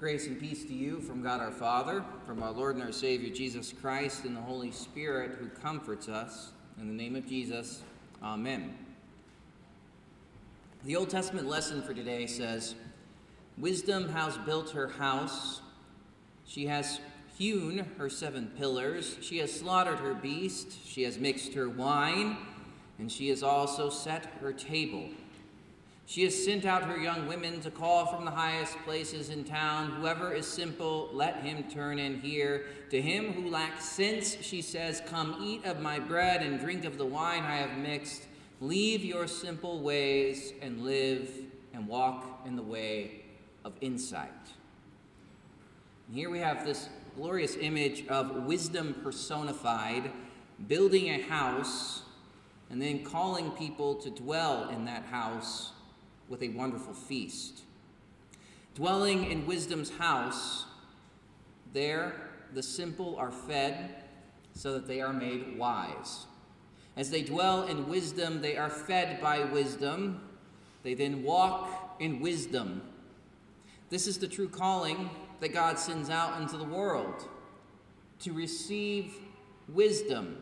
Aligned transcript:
Grace 0.00 0.28
and 0.28 0.40
peace 0.40 0.64
to 0.64 0.72
you 0.72 0.98
from 0.98 1.22
God 1.22 1.42
our 1.42 1.50
Father, 1.50 2.02
from 2.26 2.42
our 2.42 2.52
Lord 2.52 2.74
and 2.74 2.82
our 2.82 2.90
Savior 2.90 3.28
Jesus 3.28 3.70
Christ, 3.70 4.24
and 4.24 4.34
the 4.34 4.40
Holy 4.40 4.70
Spirit 4.70 5.32
who 5.38 5.46
comforts 5.46 6.08
us. 6.08 6.52
In 6.80 6.88
the 6.88 6.94
name 6.94 7.16
of 7.16 7.26
Jesus, 7.26 7.82
Amen. 8.22 8.78
The 10.84 10.96
Old 10.96 11.10
Testament 11.10 11.48
lesson 11.48 11.82
for 11.82 11.92
today 11.92 12.26
says 12.26 12.76
Wisdom 13.58 14.08
has 14.08 14.38
built 14.38 14.70
her 14.70 14.88
house, 14.88 15.60
she 16.46 16.64
has 16.64 16.98
hewn 17.36 17.86
her 17.98 18.08
seven 18.08 18.50
pillars, 18.56 19.18
she 19.20 19.36
has 19.36 19.52
slaughtered 19.52 19.98
her 19.98 20.14
beast, 20.14 20.78
she 20.82 21.02
has 21.02 21.18
mixed 21.18 21.52
her 21.52 21.68
wine, 21.68 22.38
and 22.98 23.12
she 23.12 23.28
has 23.28 23.42
also 23.42 23.90
set 23.90 24.24
her 24.40 24.54
table. 24.54 25.10
She 26.10 26.24
has 26.24 26.44
sent 26.44 26.64
out 26.64 26.82
her 26.82 26.96
young 26.96 27.28
women 27.28 27.60
to 27.60 27.70
call 27.70 28.04
from 28.04 28.24
the 28.24 28.32
highest 28.32 28.76
places 28.78 29.28
in 29.28 29.44
town. 29.44 29.92
Whoever 29.92 30.32
is 30.32 30.44
simple, 30.44 31.08
let 31.12 31.36
him 31.36 31.62
turn 31.70 32.00
in 32.00 32.20
here. 32.20 32.66
To 32.90 33.00
him 33.00 33.32
who 33.32 33.48
lacks 33.48 33.84
sense, 33.84 34.36
she 34.40 34.60
says, 34.60 35.00
Come 35.06 35.36
eat 35.40 35.64
of 35.64 35.78
my 35.80 36.00
bread 36.00 36.42
and 36.42 36.58
drink 36.58 36.84
of 36.84 36.98
the 36.98 37.06
wine 37.06 37.44
I 37.44 37.58
have 37.58 37.78
mixed. 37.78 38.24
Leave 38.60 39.04
your 39.04 39.28
simple 39.28 39.82
ways 39.82 40.52
and 40.60 40.82
live 40.82 41.30
and 41.72 41.86
walk 41.86 42.42
in 42.44 42.56
the 42.56 42.62
way 42.62 43.22
of 43.64 43.74
insight. 43.80 44.32
And 46.08 46.16
here 46.16 46.28
we 46.28 46.40
have 46.40 46.66
this 46.66 46.88
glorious 47.14 47.54
image 47.54 48.04
of 48.08 48.46
wisdom 48.46 48.96
personified, 49.04 50.10
building 50.66 51.08
a 51.10 51.22
house 51.22 52.02
and 52.68 52.82
then 52.82 53.04
calling 53.04 53.52
people 53.52 53.94
to 53.94 54.10
dwell 54.10 54.70
in 54.70 54.86
that 54.86 55.04
house 55.04 55.70
with 56.30 56.42
a 56.42 56.48
wonderful 56.50 56.94
feast. 56.94 57.62
Dwelling 58.74 59.30
in 59.30 59.46
wisdom's 59.46 59.90
house, 59.90 60.64
there 61.74 62.14
the 62.54 62.62
simple 62.62 63.16
are 63.16 63.32
fed 63.32 63.96
so 64.54 64.72
that 64.72 64.86
they 64.86 65.00
are 65.00 65.12
made 65.12 65.58
wise. 65.58 66.26
As 66.96 67.10
they 67.10 67.22
dwell 67.22 67.64
in 67.66 67.88
wisdom, 67.88 68.40
they 68.40 68.56
are 68.56 68.70
fed 68.70 69.20
by 69.20 69.44
wisdom. 69.44 70.20
They 70.82 70.94
then 70.94 71.22
walk 71.22 71.96
in 71.98 72.20
wisdom. 72.20 72.82
This 73.90 74.06
is 74.06 74.18
the 74.18 74.28
true 74.28 74.48
calling 74.48 75.10
that 75.40 75.52
God 75.52 75.78
sends 75.78 76.10
out 76.10 76.40
into 76.40 76.56
the 76.56 76.64
world 76.64 77.28
to 78.20 78.32
receive 78.32 79.14
wisdom 79.68 80.38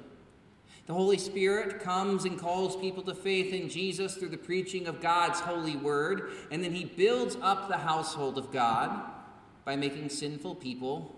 the 0.89 0.95
Holy 0.95 1.19
Spirit 1.19 1.81
comes 1.81 2.25
and 2.25 2.41
calls 2.41 2.75
people 2.75 3.03
to 3.03 3.15
faith 3.15 3.53
in 3.53 3.69
Jesus 3.69 4.15
through 4.15 4.31
the 4.31 4.39
preaching 4.39 4.87
of 4.87 5.03
God's 5.03 5.39
holy 5.39 5.77
word, 5.77 6.31
and 6.51 6.65
then 6.65 6.73
he 6.73 6.87
builds 6.87 7.37
up 7.43 7.69
the 7.69 7.77
household 7.77 8.39
of 8.39 8.51
God 8.51 9.03
by 9.67 9.77
making 9.77 10.09
sinful 10.09 10.55
people 10.55 11.15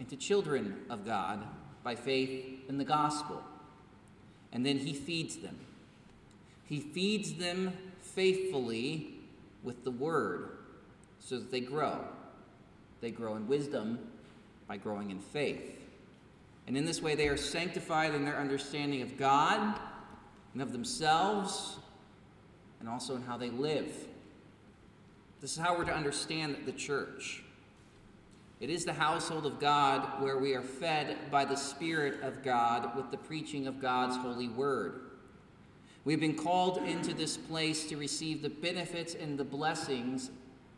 into 0.00 0.16
children 0.16 0.74
of 0.90 1.06
God 1.06 1.38
by 1.84 1.94
faith 1.94 2.68
in 2.68 2.78
the 2.78 2.84
gospel. 2.84 3.40
And 4.52 4.66
then 4.66 4.78
he 4.78 4.92
feeds 4.92 5.36
them. 5.36 5.56
He 6.66 6.80
feeds 6.80 7.34
them 7.34 7.74
faithfully 8.00 9.14
with 9.62 9.84
the 9.84 9.92
word 9.92 10.50
so 11.20 11.38
that 11.38 11.52
they 11.52 11.60
grow. 11.60 12.04
They 13.00 13.12
grow 13.12 13.36
in 13.36 13.46
wisdom 13.46 14.00
by 14.66 14.78
growing 14.78 15.12
in 15.12 15.20
faith. 15.20 15.81
And 16.66 16.76
in 16.76 16.84
this 16.84 17.02
way, 17.02 17.14
they 17.14 17.28
are 17.28 17.36
sanctified 17.36 18.14
in 18.14 18.24
their 18.24 18.38
understanding 18.38 19.02
of 19.02 19.18
God 19.18 19.78
and 20.52 20.62
of 20.62 20.72
themselves, 20.72 21.76
and 22.80 22.88
also 22.88 23.16
in 23.16 23.22
how 23.22 23.36
they 23.36 23.50
live. 23.50 23.92
This 25.40 25.52
is 25.52 25.58
how 25.58 25.76
we're 25.76 25.84
to 25.84 25.94
understand 25.94 26.56
the 26.66 26.72
church. 26.72 27.42
It 28.60 28.70
is 28.70 28.84
the 28.84 28.92
household 28.92 29.44
of 29.44 29.58
God 29.58 30.22
where 30.22 30.38
we 30.38 30.54
are 30.54 30.62
fed 30.62 31.16
by 31.32 31.44
the 31.44 31.56
Spirit 31.56 32.22
of 32.22 32.44
God 32.44 32.94
with 32.94 33.10
the 33.10 33.16
preaching 33.16 33.66
of 33.66 33.80
God's 33.80 34.16
holy 34.16 34.48
word. 34.48 35.00
We've 36.04 36.20
been 36.20 36.36
called 36.36 36.78
into 36.78 37.14
this 37.14 37.36
place 37.36 37.84
to 37.86 37.96
receive 37.96 38.40
the 38.40 38.50
benefits 38.50 39.14
and 39.14 39.36
the 39.36 39.44
blessings 39.44 40.30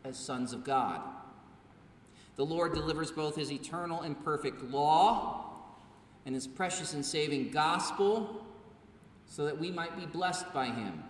as 0.03 0.17
sons 0.17 0.53
of 0.53 0.63
God. 0.63 1.01
The 2.37 2.45
Lord 2.45 2.73
delivers 2.73 3.11
both 3.11 3.35
his 3.35 3.51
eternal 3.51 4.01
and 4.01 4.23
perfect 4.23 4.63
law 4.63 5.54
and 6.25 6.33
his 6.33 6.47
precious 6.47 6.93
and 6.93 7.05
saving 7.05 7.51
gospel 7.51 8.43
so 9.27 9.45
that 9.45 9.59
we 9.59 9.71
might 9.71 9.97
be 9.97 10.05
blessed 10.05 10.51
by 10.53 10.65
him. 10.65 11.03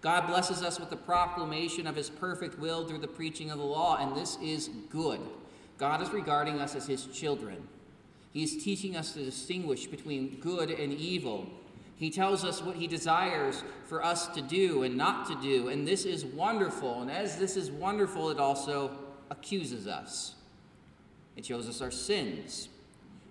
God 0.00 0.28
blesses 0.28 0.62
us 0.62 0.78
with 0.78 0.90
the 0.90 0.96
proclamation 0.96 1.86
of 1.86 1.96
his 1.96 2.08
perfect 2.08 2.58
will 2.58 2.86
through 2.86 2.98
the 2.98 3.08
preaching 3.08 3.50
of 3.50 3.58
the 3.58 3.64
law, 3.64 3.96
and 3.96 4.14
this 4.14 4.38
is 4.40 4.70
good. 4.90 5.20
God 5.76 6.02
is 6.02 6.10
regarding 6.10 6.60
us 6.60 6.76
as 6.76 6.86
his 6.86 7.06
children. 7.06 7.66
He 8.32 8.44
is 8.44 8.62
teaching 8.62 8.96
us 8.96 9.12
to 9.12 9.24
distinguish 9.24 9.86
between 9.86 10.38
good 10.40 10.70
and 10.70 10.92
evil. 10.92 11.48
He 11.96 12.10
tells 12.10 12.44
us 12.44 12.62
what 12.62 12.76
he 12.76 12.86
desires 12.86 13.64
for 13.86 14.04
us 14.04 14.28
to 14.28 14.40
do 14.40 14.84
and 14.84 14.96
not 14.96 15.26
to 15.28 15.34
do, 15.40 15.68
and 15.68 15.86
this 15.86 16.04
is 16.04 16.24
wonderful. 16.24 17.02
And 17.02 17.10
as 17.10 17.38
this 17.38 17.56
is 17.56 17.70
wonderful, 17.70 18.30
it 18.30 18.38
also 18.38 18.96
accuses 19.30 19.88
us. 19.88 20.36
It 21.36 21.44
shows 21.44 21.68
us 21.68 21.80
our 21.80 21.90
sins. 21.90 22.68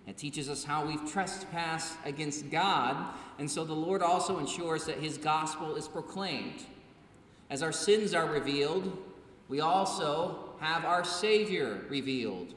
It 0.08 0.16
teaches 0.16 0.50
us 0.50 0.64
how 0.64 0.86
we've 0.86 1.12
trespassed 1.12 1.98
against 2.06 2.50
God, 2.50 3.14
and 3.40 3.52
so 3.52 3.66
the 3.66 3.74
Lord 3.74 4.02
also 4.02 4.40
ensures 4.40 4.86
that 4.86 4.98
His 4.98 5.18
gospel 5.18 5.76
is 5.76 5.88
proclaimed. 5.88 6.64
As 7.50 7.62
our 7.62 7.74
sins 7.74 8.14
are 8.14 8.26
revealed, 8.26 8.98
we 9.50 9.60
also 9.60 10.56
have 10.60 10.86
our 10.86 11.04
Savior 11.04 11.82
revealed. 11.90 12.54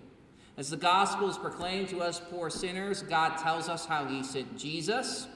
As 0.56 0.70
the 0.70 0.76
gospel 0.76 1.28
is 1.28 1.38
proclaimed 1.38 1.88
to 1.88 2.00
us 2.00 2.20
poor 2.30 2.50
sinners, 2.50 3.02
God 3.02 3.36
tells 3.36 3.68
us 3.68 3.84
how 3.84 4.04
He 4.06 4.22
sent 4.22 4.56
Jesus, 4.56 5.26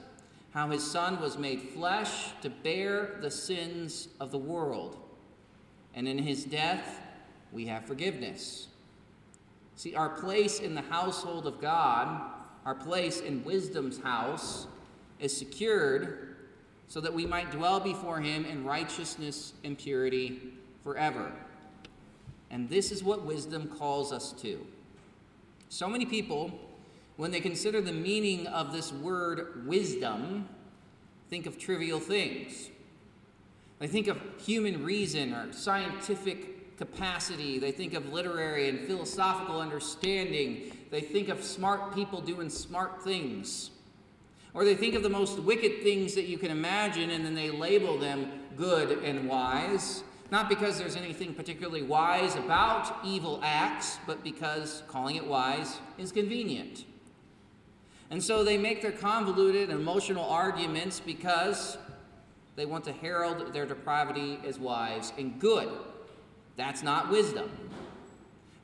how 0.53 0.69
His 0.69 0.89
Son 0.89 1.21
was 1.21 1.37
made 1.37 1.61
flesh 1.61 2.31
to 2.43 2.49
bear 2.51 3.17
the 3.21 3.31
sins 3.31 4.09
of 4.21 4.31
the 4.31 4.39
world. 4.39 4.99
And 5.95 6.07
in 6.07 6.19
His 6.19 6.45
death, 6.45 7.01
we 7.53 7.67
have 7.67 7.87
forgiveness. 7.87 8.69
See, 9.77 9.95
our 9.95 10.09
place 10.09 10.61
in 10.61 10.75
the 10.75 10.83
household 10.83 11.47
of 11.47 11.61
God, 11.61 12.21
our 12.65 12.75
place 12.75 13.21
in 13.21 13.45
wisdom's 13.45 14.01
house, 14.01 14.67
is 15.19 15.37
secured 15.37 16.37
so 16.89 17.01
that 17.01 17.13
we 17.13 17.27
might 17.27 17.51
dwell 17.51 17.81
before 17.81 18.21
Him 18.21 18.45
in 18.45 18.65
righteousness 18.65 19.55
and 19.65 19.77
purity 19.77 20.41
forever. 20.83 21.33
And 22.51 22.69
this 22.69 22.93
is 22.93 23.03
what 23.03 23.25
wisdom 23.25 23.69
calls 23.69 24.13
us 24.13 24.33
to. 24.43 24.65
So 25.69 25.89
many 25.89 26.07
people, 26.07 26.53
when 27.17 27.33
they 27.33 27.41
consider 27.41 27.81
the 27.81 27.93
meaning 27.93 28.47
of 28.47 28.73
this 28.73 28.93
word 28.93 29.67
wisdom, 29.67 30.49
think 31.31 31.47
of 31.47 31.59
trivial 31.59 31.99
things. 31.99 32.71
They 33.81 33.89
think 33.89 34.07
of 34.07 34.21
human 34.39 34.85
reason 34.85 35.35
or 35.35 35.53
scientific 35.53 36.54
capacity. 36.77 37.59
They 37.59 37.73
think 37.73 37.95
of 37.95 38.13
literary 38.13 38.69
and 38.69 38.81
philosophical 38.81 39.61
understanding. 39.61 40.77
They 40.91 41.01
think 41.01 41.29
of 41.29 41.43
smart 41.43 41.95
people 41.95 42.21
doing 42.21 42.51
smart 42.51 43.03
things. 43.03 43.71
Or 44.53 44.65
they 44.65 44.75
think 44.75 44.95
of 44.95 45.03
the 45.03 45.11
most 45.11 45.39
wicked 45.39 45.83
things 45.83 46.15
that 46.15 46.25
you 46.25 46.39
can 46.39 46.51
imagine 46.51 47.11
and 47.11 47.25
then 47.25 47.35
they 47.35 47.51
label 47.51 47.99
them 47.99 48.31
good 48.57 49.03
and 49.03 49.29
wise. 49.29 50.05
Not 50.31 50.49
because 50.49 50.79
there's 50.79 50.97
anything 50.97 51.35
particularly 51.35 51.83
wise 51.83 52.37
about 52.37 53.05
evil 53.05 53.41
acts, 53.43 53.99
but 54.07 54.23
because 54.23 54.83
calling 54.89 55.17
it 55.17 55.27
wise 55.27 55.79
is 55.99 56.13
convenient. 56.13 56.85
And 58.11 58.23
so 58.23 58.45
they 58.45 58.57
make 58.57 58.81
their 58.81 58.93
convoluted 58.93 59.71
and 59.71 59.81
emotional 59.81 60.25
arguments 60.25 61.01
because 61.01 61.77
they 62.57 62.67
want 62.67 62.85
to 62.85 62.93
herald 62.93 63.53
their 63.53 63.67
depravity 63.67 64.39
as 64.47 64.59
wise 64.59 65.13
and 65.19 65.41
good. 65.41 65.69
That's 66.57 66.83
not 66.83 67.11
wisdom. 67.11 67.51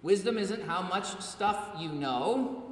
Wisdom 0.02 0.38
isn't 0.38 0.62
how 0.64 0.82
much 0.82 1.20
stuff 1.20 1.72
you 1.78 1.90
know. 1.90 2.62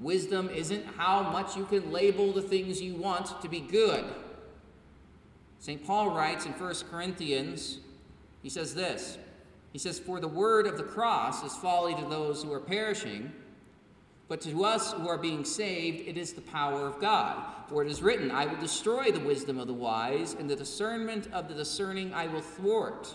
Wisdom 0.00 0.50
isn't 0.50 0.84
how 0.96 1.22
much 1.22 1.56
you 1.56 1.64
can 1.64 1.90
label 1.90 2.32
the 2.32 2.42
things 2.42 2.82
you 2.82 2.94
want 2.94 3.40
to 3.40 3.48
be 3.48 3.60
good. 3.60 4.04
St. 5.58 5.84
Paul 5.84 6.10
writes 6.10 6.44
in 6.44 6.52
1 6.52 6.74
Corinthians, 6.90 7.78
he 8.42 8.50
says 8.50 8.74
this 8.74 9.18
He 9.72 9.78
says, 9.78 9.98
For 9.98 10.20
the 10.20 10.28
word 10.28 10.66
of 10.66 10.76
the 10.76 10.84
cross 10.84 11.42
is 11.42 11.56
folly 11.56 11.94
to 11.94 12.04
those 12.04 12.42
who 12.42 12.52
are 12.52 12.60
perishing, 12.60 13.32
but 14.28 14.40
to 14.42 14.64
us 14.64 14.92
who 14.92 15.08
are 15.08 15.16
being 15.16 15.44
saved, 15.44 16.06
it 16.06 16.18
is 16.18 16.32
the 16.32 16.42
power 16.42 16.86
of 16.86 17.00
God. 17.00 17.42
For 17.68 17.82
it 17.82 17.90
is 17.90 18.02
written, 18.02 18.30
I 18.30 18.46
will 18.46 18.60
destroy 18.60 19.10
the 19.10 19.20
wisdom 19.20 19.58
of 19.58 19.66
the 19.66 19.74
wise, 19.74 20.34
and 20.34 20.48
the 20.48 20.56
discernment 20.56 21.28
of 21.32 21.48
the 21.48 21.54
discerning 21.54 22.12
I 22.12 22.26
will 22.26 22.40
thwart. 22.40 23.14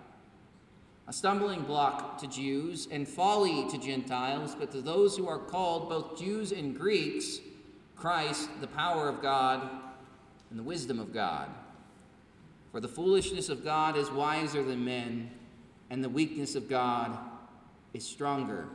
A 1.11 1.13
stumbling 1.13 1.63
block 1.63 2.19
to 2.19 2.27
Jews 2.27 2.87
and 2.89 3.05
folly 3.05 3.69
to 3.69 3.77
Gentiles, 3.77 4.55
but 4.57 4.71
to 4.71 4.81
those 4.81 5.17
who 5.17 5.27
are 5.27 5.39
called, 5.39 5.89
both 5.89 6.17
Jews 6.17 6.53
and 6.53 6.73
Greeks, 6.73 7.39
Christ, 7.97 8.49
the 8.61 8.67
power 8.67 9.09
of 9.09 9.21
God 9.21 9.69
and 10.49 10.57
the 10.57 10.63
wisdom 10.63 11.01
of 11.01 11.13
God. 11.13 11.49
For 12.71 12.79
the 12.79 12.87
foolishness 12.87 13.49
of 13.49 13.61
God 13.61 13.97
is 13.97 14.09
wiser 14.09 14.63
than 14.63 14.85
men, 14.85 15.31
and 15.89 16.01
the 16.01 16.07
weakness 16.07 16.55
of 16.55 16.69
God 16.69 17.17
is 17.93 18.05
stronger 18.05 18.69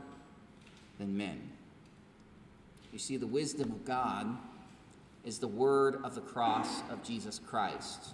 than 0.99 1.17
men. 1.17 1.41
You 2.93 2.99
see, 2.99 3.17
the 3.17 3.25
wisdom 3.25 3.71
of 3.71 3.83
God 3.83 4.37
is 5.25 5.39
the 5.39 5.47
word 5.47 6.01
of 6.03 6.13
the 6.13 6.21
cross 6.21 6.83
of 6.91 7.01
Jesus 7.01 7.39
Christ. 7.39 8.13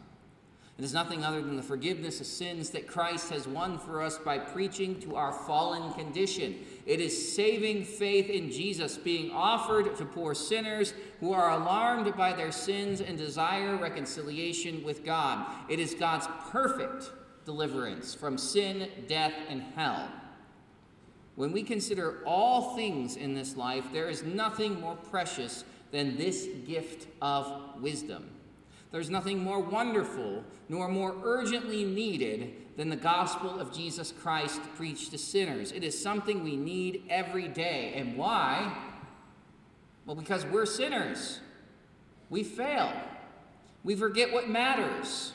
It 0.77 0.83
is 0.83 0.93
nothing 0.93 1.23
other 1.23 1.41
than 1.41 1.55
the 1.55 1.61
forgiveness 1.61 2.19
of 2.19 2.25
sins 2.25 2.71
that 2.71 2.87
Christ 2.87 3.29
has 3.29 3.47
won 3.47 3.77
for 3.77 4.01
us 4.01 4.17
by 4.17 4.39
preaching 4.39 4.99
to 5.01 5.15
our 5.15 5.31
fallen 5.31 5.93
condition. 5.93 6.55
It 6.87 6.99
is 6.99 7.35
saving 7.35 7.83
faith 7.85 8.27
in 8.27 8.51
Jesus 8.51 8.97
being 8.97 9.31
offered 9.31 9.95
to 9.97 10.05
poor 10.05 10.33
sinners 10.33 10.95
who 11.19 11.31
are 11.31 11.51
alarmed 11.51 12.15
by 12.17 12.33
their 12.33 12.51
sins 12.51 13.01
and 13.01 13.19
desire 13.19 13.75
reconciliation 13.77 14.83
with 14.83 15.05
God. 15.05 15.45
It 15.69 15.79
is 15.79 15.93
God's 15.93 16.27
perfect 16.49 17.11
deliverance 17.45 18.15
from 18.15 18.39
sin, 18.39 18.89
death, 19.07 19.33
and 19.49 19.61
hell. 19.75 20.09
When 21.35 21.51
we 21.51 21.61
consider 21.61 22.23
all 22.25 22.75
things 22.75 23.15
in 23.15 23.35
this 23.35 23.55
life, 23.55 23.85
there 23.93 24.09
is 24.09 24.23
nothing 24.23 24.81
more 24.81 24.95
precious 24.95 25.65
than 25.91 26.17
this 26.17 26.47
gift 26.65 27.07
of 27.21 27.79
wisdom. 27.79 28.32
There's 28.93 29.09
nothing 29.09 29.39
more 29.39 29.59
wonderful 29.59 30.43
nor 30.69 30.87
more 30.87 31.15
urgently 31.23 31.83
needed 31.83 32.53
than 32.77 32.89
the 32.89 32.95
gospel 32.95 33.59
of 33.59 33.73
Jesus 33.73 34.13
Christ 34.21 34.61
preached 34.75 35.09
to 35.11 35.17
sinners. 35.17 35.71
It 35.71 35.83
is 35.83 35.99
something 35.99 36.43
we 36.43 36.55
need 36.55 37.03
every 37.09 37.47
day. 37.47 37.93
And 37.95 38.15
why? 38.15 38.71
Well, 40.05 40.15
because 40.15 40.45
we're 40.45 40.67
sinners. 40.67 41.39
We 42.29 42.43
fail. 42.43 42.93
We 43.83 43.95
forget 43.95 44.31
what 44.31 44.47
matters. 44.47 45.33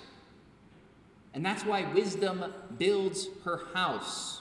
And 1.35 1.45
that's 1.45 1.65
why 1.65 1.83
wisdom 1.93 2.45
builds 2.79 3.27
her 3.45 3.63
house, 3.75 4.41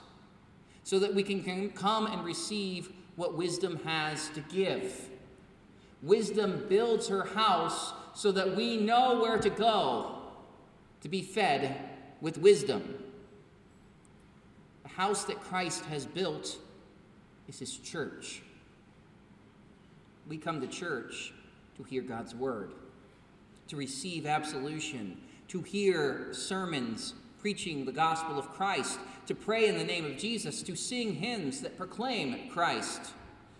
so 0.84 1.00
that 1.00 1.16
we 1.16 1.24
can 1.24 1.72
come 1.72 2.06
and 2.06 2.24
receive 2.24 2.92
what 3.16 3.36
wisdom 3.36 3.80
has 3.84 4.30
to 4.30 4.42
give. 4.42 5.10
Wisdom 6.04 6.66
builds 6.70 7.08
her 7.08 7.24
house 7.24 7.94
so 8.18 8.32
that 8.32 8.56
we 8.56 8.78
know 8.78 9.20
where 9.22 9.38
to 9.38 9.50
go 9.52 10.16
to 11.02 11.08
be 11.08 11.22
fed 11.22 11.78
with 12.20 12.40
wisdom. 12.40 12.96
The 14.82 14.90
house 14.90 15.26
that 15.26 15.40
Christ 15.40 15.86
has 15.86 16.08
built 16.08 16.58
is 17.48 17.60
his 17.60 17.78
church. 17.78 18.42
We 20.28 20.40
come 20.40 20.60
to 20.62 20.68
church 20.68 21.32
to 21.78 21.84
hear 21.84 22.02
God's 22.02 22.34
word, 22.34 22.72
to 23.68 23.76
receive 23.76 24.26
absolution, 24.26 25.20
to 25.50 25.62
hear 25.62 26.30
sermons 26.32 27.14
preaching 27.40 27.86
the 27.86 27.92
gospel 27.92 28.40
of 28.40 28.50
Christ, 28.50 28.98
to 29.28 29.36
pray 29.36 29.68
in 29.68 29.78
the 29.78 29.84
name 29.84 30.06
of 30.06 30.18
Jesus, 30.18 30.64
to 30.64 30.76
sing 30.76 31.14
hymns 31.14 31.62
that 31.62 31.78
proclaim 31.78 32.50
Christ 32.50 33.12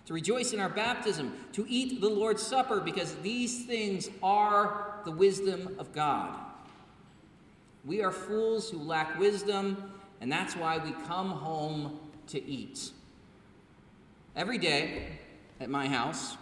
to 0.08 0.14
rejoice 0.14 0.54
in 0.54 0.60
our 0.60 0.70
baptism, 0.70 1.34
to 1.52 1.66
eat 1.68 2.02
the 2.02 2.10
Lord's 2.10 2.42
Supper, 2.42 2.80
because 2.80 3.16
these 3.16 3.66
things 3.66 4.10
are 4.24 5.02
the 5.04 5.12
wisdom 5.12 5.76
of 5.78 5.94
God. 5.94 6.34
We 7.86 8.02
are 8.02 8.12
fools 8.12 8.70
who 8.70 8.80
lack 8.80 9.20
wisdom, 9.20 9.92
and 10.22 10.32
that's 10.32 10.56
why 10.56 10.78
we 10.78 10.92
come 11.08 11.30
home 11.30 12.00
to 12.28 12.44
eat. 12.44 12.92
Every 14.36 14.58
day 14.58 15.20
at 15.60 15.70
my 15.70 15.88
house, 15.88 16.38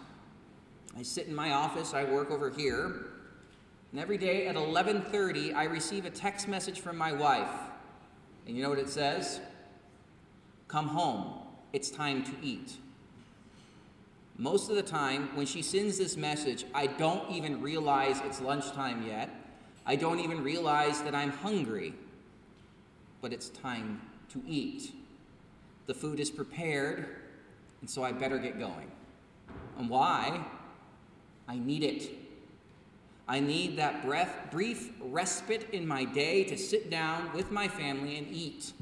I 0.96 1.02
sit 1.02 1.26
in 1.26 1.34
my 1.34 1.50
office, 1.50 1.92
I 1.92 2.04
work 2.04 2.30
over 2.30 2.50
here, 2.50 3.06
and 3.90 4.00
every 4.00 4.18
day 4.18 4.46
at 4.46 4.54
11:30 4.54 5.52
I 5.52 5.64
receive 5.64 6.04
a 6.04 6.10
text 6.10 6.46
message 6.46 6.80
from 6.80 6.96
my 6.96 7.12
wife. 7.12 7.50
And 8.46 8.56
you 8.56 8.62
know 8.62 8.70
what 8.70 8.78
it 8.78 8.88
says? 8.88 9.40
Come 10.68 10.88
home. 10.88 11.40
It's 11.72 11.90
time 11.90 12.22
to 12.24 12.32
eat. 12.42 12.76
Most 14.38 14.68
of 14.68 14.76
the 14.76 14.82
time, 14.82 15.30
when 15.34 15.46
she 15.46 15.62
sends 15.62 15.96
this 15.96 16.16
message, 16.16 16.66
I 16.74 16.86
don't 16.86 17.30
even 17.30 17.62
realize 17.62 18.20
it's 18.24 18.40
lunchtime 18.40 19.06
yet. 19.06 19.30
I 19.86 19.96
don't 19.96 20.20
even 20.20 20.42
realize 20.42 21.00
that 21.02 21.14
I'm 21.14 21.30
hungry. 21.30 21.94
But 23.22 23.32
it's 23.32 23.48
time 23.48 24.02
to 24.30 24.42
eat. 24.46 24.92
The 25.86 25.94
food 25.94 26.20
is 26.20 26.30
prepared, 26.30 27.16
and 27.80 27.88
so 27.88 28.02
I 28.02 28.12
better 28.12 28.38
get 28.38 28.58
going. 28.58 28.90
And 29.78 29.88
why? 29.88 30.44
I 31.48 31.56
need 31.56 31.82
it. 31.82 32.10
I 33.28 33.40
need 33.40 33.78
that 33.78 34.04
breath, 34.04 34.50
brief 34.50 34.92
respite 35.00 35.70
in 35.72 35.86
my 35.86 36.04
day 36.04 36.44
to 36.44 36.58
sit 36.58 36.90
down 36.90 37.32
with 37.32 37.50
my 37.50 37.68
family 37.68 38.18
and 38.18 38.26
eat. 38.30 38.72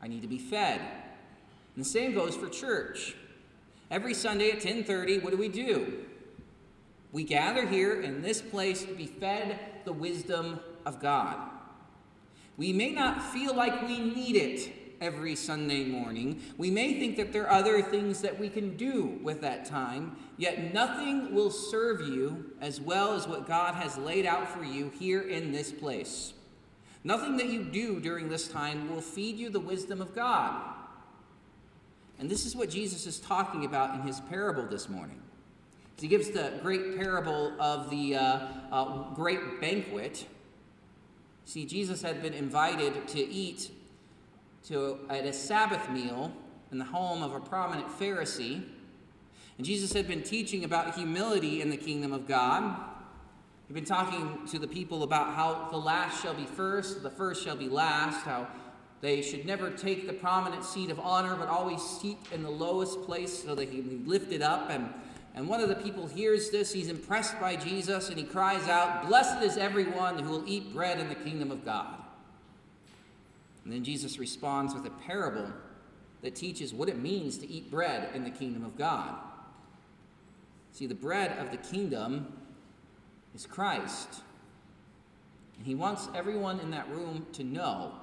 I 0.00 0.08
need 0.08 0.22
to 0.22 0.28
be 0.28 0.38
fed. 0.38 0.80
And 1.74 1.84
the 1.84 1.88
same 1.88 2.14
goes 2.14 2.36
for 2.36 2.48
church. 2.48 3.16
Every 3.92 4.14
Sunday 4.14 4.50
at 4.52 4.60
10:30, 4.60 5.18
what 5.18 5.32
do 5.32 5.36
we 5.36 5.48
do? 5.48 6.06
We 7.12 7.24
gather 7.24 7.66
here 7.66 8.00
in 8.00 8.22
this 8.22 8.40
place 8.40 8.84
to 8.84 8.94
be 8.94 9.04
fed 9.04 9.58
the 9.84 9.92
wisdom 9.92 10.60
of 10.86 10.98
God. 10.98 11.36
We 12.56 12.72
may 12.72 12.92
not 12.92 13.22
feel 13.34 13.54
like 13.54 13.86
we 13.86 13.98
need 13.98 14.34
it 14.34 14.72
every 15.02 15.36
Sunday 15.36 15.84
morning. 15.84 16.40
We 16.56 16.70
may 16.70 16.98
think 16.98 17.18
that 17.18 17.34
there 17.34 17.46
are 17.46 17.58
other 17.58 17.82
things 17.82 18.22
that 18.22 18.40
we 18.40 18.48
can 18.48 18.78
do 18.78 19.20
with 19.22 19.42
that 19.42 19.66
time, 19.66 20.16
yet 20.38 20.72
nothing 20.72 21.34
will 21.34 21.50
serve 21.50 22.00
you 22.00 22.54
as 22.62 22.80
well 22.80 23.12
as 23.12 23.28
what 23.28 23.46
God 23.46 23.74
has 23.74 23.98
laid 23.98 24.24
out 24.24 24.48
for 24.48 24.64
you 24.64 24.90
here 24.98 25.20
in 25.20 25.52
this 25.52 25.70
place. 25.70 26.32
Nothing 27.04 27.36
that 27.36 27.50
you 27.50 27.62
do 27.62 28.00
during 28.00 28.30
this 28.30 28.48
time 28.48 28.88
will 28.88 29.02
feed 29.02 29.36
you 29.36 29.50
the 29.50 29.60
wisdom 29.60 30.00
of 30.00 30.14
God. 30.14 30.71
And 32.22 32.30
this 32.30 32.46
is 32.46 32.54
what 32.54 32.70
Jesus 32.70 33.04
is 33.08 33.18
talking 33.18 33.64
about 33.64 33.96
in 33.96 34.02
his 34.02 34.20
parable 34.20 34.64
this 34.64 34.88
morning. 34.88 35.20
He 35.98 36.06
gives 36.06 36.30
the 36.30 36.52
great 36.62 36.96
parable 36.96 37.52
of 37.60 37.90
the 37.90 38.14
uh, 38.14 38.38
uh, 38.70 39.12
great 39.14 39.60
banquet. 39.60 40.24
See, 41.46 41.66
Jesus 41.66 42.00
had 42.00 42.22
been 42.22 42.32
invited 42.32 43.08
to 43.08 43.18
eat 43.18 43.72
to, 44.68 45.00
at 45.10 45.24
a 45.24 45.32
Sabbath 45.32 45.90
meal 45.90 46.30
in 46.70 46.78
the 46.78 46.84
home 46.84 47.24
of 47.24 47.34
a 47.34 47.40
prominent 47.40 47.88
Pharisee. 47.88 48.62
And 49.58 49.66
Jesus 49.66 49.92
had 49.92 50.06
been 50.06 50.22
teaching 50.22 50.62
about 50.62 50.94
humility 50.94 51.60
in 51.60 51.70
the 51.70 51.76
kingdom 51.76 52.12
of 52.12 52.28
God. 52.28 52.76
He'd 53.66 53.74
been 53.74 53.84
talking 53.84 54.46
to 54.46 54.60
the 54.60 54.68
people 54.68 55.02
about 55.02 55.34
how 55.34 55.66
the 55.72 55.76
last 55.76 56.22
shall 56.22 56.34
be 56.34 56.44
first, 56.44 57.02
the 57.02 57.10
first 57.10 57.42
shall 57.42 57.56
be 57.56 57.68
last, 57.68 58.24
how 58.24 58.46
they 59.02 59.20
should 59.20 59.44
never 59.44 59.68
take 59.68 60.06
the 60.06 60.12
prominent 60.12 60.64
seat 60.64 60.88
of 60.88 61.00
honor, 61.00 61.34
but 61.34 61.48
always 61.48 61.82
seat 61.82 62.18
in 62.32 62.44
the 62.44 62.50
lowest 62.50 63.02
place 63.02 63.42
so 63.42 63.56
he 63.56 63.66
can 63.66 63.82
be 63.82 64.08
lifted 64.08 64.42
up. 64.42 64.70
And, 64.70 64.88
and 65.34 65.48
one 65.48 65.60
of 65.60 65.68
the 65.68 65.74
people 65.74 66.06
hears 66.06 66.50
this. 66.50 66.72
He's 66.72 66.86
impressed 66.86 67.38
by 67.40 67.56
Jesus, 67.56 68.10
and 68.10 68.16
he 68.16 68.22
cries 68.22 68.68
out, 68.68 69.08
Blessed 69.08 69.42
is 69.42 69.56
everyone 69.56 70.20
who 70.20 70.30
will 70.30 70.44
eat 70.46 70.72
bread 70.72 71.00
in 71.00 71.08
the 71.08 71.16
kingdom 71.16 71.50
of 71.50 71.64
God. 71.64 71.96
And 73.64 73.72
then 73.72 73.82
Jesus 73.82 74.20
responds 74.20 74.72
with 74.72 74.86
a 74.86 74.90
parable 74.90 75.50
that 76.22 76.36
teaches 76.36 76.72
what 76.72 76.88
it 76.88 76.96
means 76.96 77.38
to 77.38 77.50
eat 77.50 77.72
bread 77.72 78.14
in 78.14 78.22
the 78.22 78.30
kingdom 78.30 78.64
of 78.64 78.78
God. 78.78 79.16
See, 80.70 80.86
the 80.86 80.94
bread 80.94 81.36
of 81.40 81.50
the 81.50 81.56
kingdom 81.56 82.32
is 83.34 83.46
Christ. 83.46 84.22
And 85.58 85.66
he 85.66 85.74
wants 85.74 86.08
everyone 86.14 86.60
in 86.60 86.70
that 86.70 86.88
room 86.88 87.26
to 87.32 87.42
know 87.42 87.94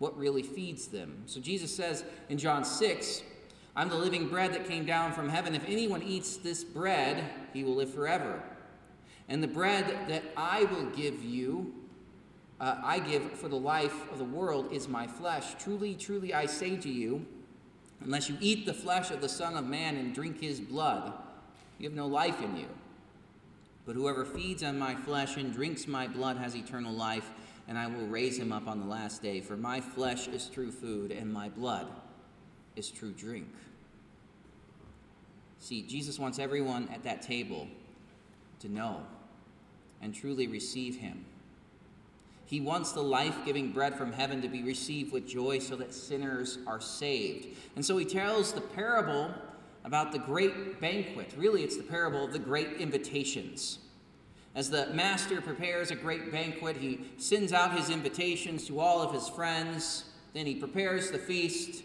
what 0.00 0.18
really 0.18 0.42
feeds 0.42 0.88
them. 0.88 1.22
So 1.26 1.40
Jesus 1.40 1.72
says 1.72 2.04
in 2.30 2.38
John 2.38 2.64
6, 2.64 3.22
I'm 3.76 3.90
the 3.90 3.96
living 3.96 4.28
bread 4.28 4.52
that 4.54 4.66
came 4.66 4.86
down 4.86 5.12
from 5.12 5.28
heaven. 5.28 5.54
If 5.54 5.62
anyone 5.68 6.02
eats 6.02 6.38
this 6.38 6.64
bread, 6.64 7.30
he 7.52 7.62
will 7.62 7.74
live 7.74 7.92
forever. 7.92 8.42
And 9.28 9.42
the 9.42 9.48
bread 9.48 10.08
that 10.08 10.24
I 10.38 10.64
will 10.64 10.86
give 10.86 11.22
you, 11.22 11.74
uh, 12.60 12.76
I 12.82 12.98
give 12.98 13.30
for 13.32 13.48
the 13.48 13.58
life 13.58 14.10
of 14.10 14.16
the 14.16 14.24
world, 14.24 14.72
is 14.72 14.88
my 14.88 15.06
flesh. 15.06 15.54
Truly, 15.62 15.94
truly, 15.94 16.32
I 16.32 16.46
say 16.46 16.78
to 16.78 16.88
you, 16.88 17.26
unless 18.00 18.30
you 18.30 18.38
eat 18.40 18.64
the 18.64 18.74
flesh 18.74 19.10
of 19.10 19.20
the 19.20 19.28
Son 19.28 19.54
of 19.54 19.66
Man 19.66 19.96
and 19.96 20.14
drink 20.14 20.40
his 20.40 20.60
blood, 20.60 21.12
you 21.78 21.86
have 21.86 21.96
no 21.96 22.06
life 22.06 22.40
in 22.42 22.56
you. 22.56 22.68
But 23.84 23.96
whoever 23.96 24.24
feeds 24.24 24.62
on 24.62 24.78
my 24.78 24.94
flesh 24.94 25.36
and 25.36 25.52
drinks 25.52 25.86
my 25.86 26.08
blood 26.08 26.38
has 26.38 26.56
eternal 26.56 26.92
life 26.92 27.30
and 27.70 27.78
I 27.78 27.86
will 27.86 28.08
raise 28.08 28.36
him 28.36 28.52
up 28.52 28.66
on 28.66 28.80
the 28.80 28.86
last 28.86 29.22
day. 29.22 29.40
For 29.40 29.56
my 29.56 29.80
flesh 29.80 30.26
is 30.26 30.48
true 30.52 30.72
food, 30.72 31.12
and 31.12 31.32
my 31.32 31.48
blood 31.48 31.86
is 32.74 32.90
true 32.90 33.12
drink. 33.12 33.46
See, 35.60 35.82
Jesus 35.82 36.18
wants 36.18 36.40
everyone 36.40 36.88
at 36.92 37.04
that 37.04 37.22
table 37.22 37.68
to 38.58 38.68
know 38.68 39.02
and 40.02 40.12
truly 40.12 40.48
receive 40.48 40.96
him. 40.96 41.24
He 42.44 42.60
wants 42.60 42.90
the 42.90 43.02
life 43.02 43.36
giving 43.44 43.70
bread 43.70 43.94
from 43.94 44.12
heaven 44.12 44.42
to 44.42 44.48
be 44.48 44.64
received 44.64 45.12
with 45.12 45.28
joy 45.28 45.60
so 45.60 45.76
that 45.76 45.94
sinners 45.94 46.58
are 46.66 46.80
saved. 46.80 47.56
And 47.76 47.86
so 47.86 47.96
he 47.96 48.04
tells 48.04 48.52
the 48.52 48.62
parable 48.62 49.32
about 49.84 50.10
the 50.10 50.18
great 50.18 50.80
banquet. 50.80 51.34
Really, 51.36 51.62
it's 51.62 51.76
the 51.76 51.84
parable 51.84 52.24
of 52.24 52.32
the 52.32 52.40
great 52.40 52.80
invitations. 52.80 53.78
As 54.54 54.68
the 54.68 54.86
master 54.88 55.40
prepares 55.40 55.90
a 55.90 55.94
great 55.94 56.32
banquet, 56.32 56.76
he 56.76 57.00
sends 57.18 57.52
out 57.52 57.76
his 57.76 57.88
invitations 57.88 58.66
to 58.66 58.80
all 58.80 59.00
of 59.00 59.12
his 59.14 59.28
friends. 59.28 60.04
Then 60.34 60.46
he 60.46 60.56
prepares 60.56 61.10
the 61.10 61.18
feast, 61.18 61.84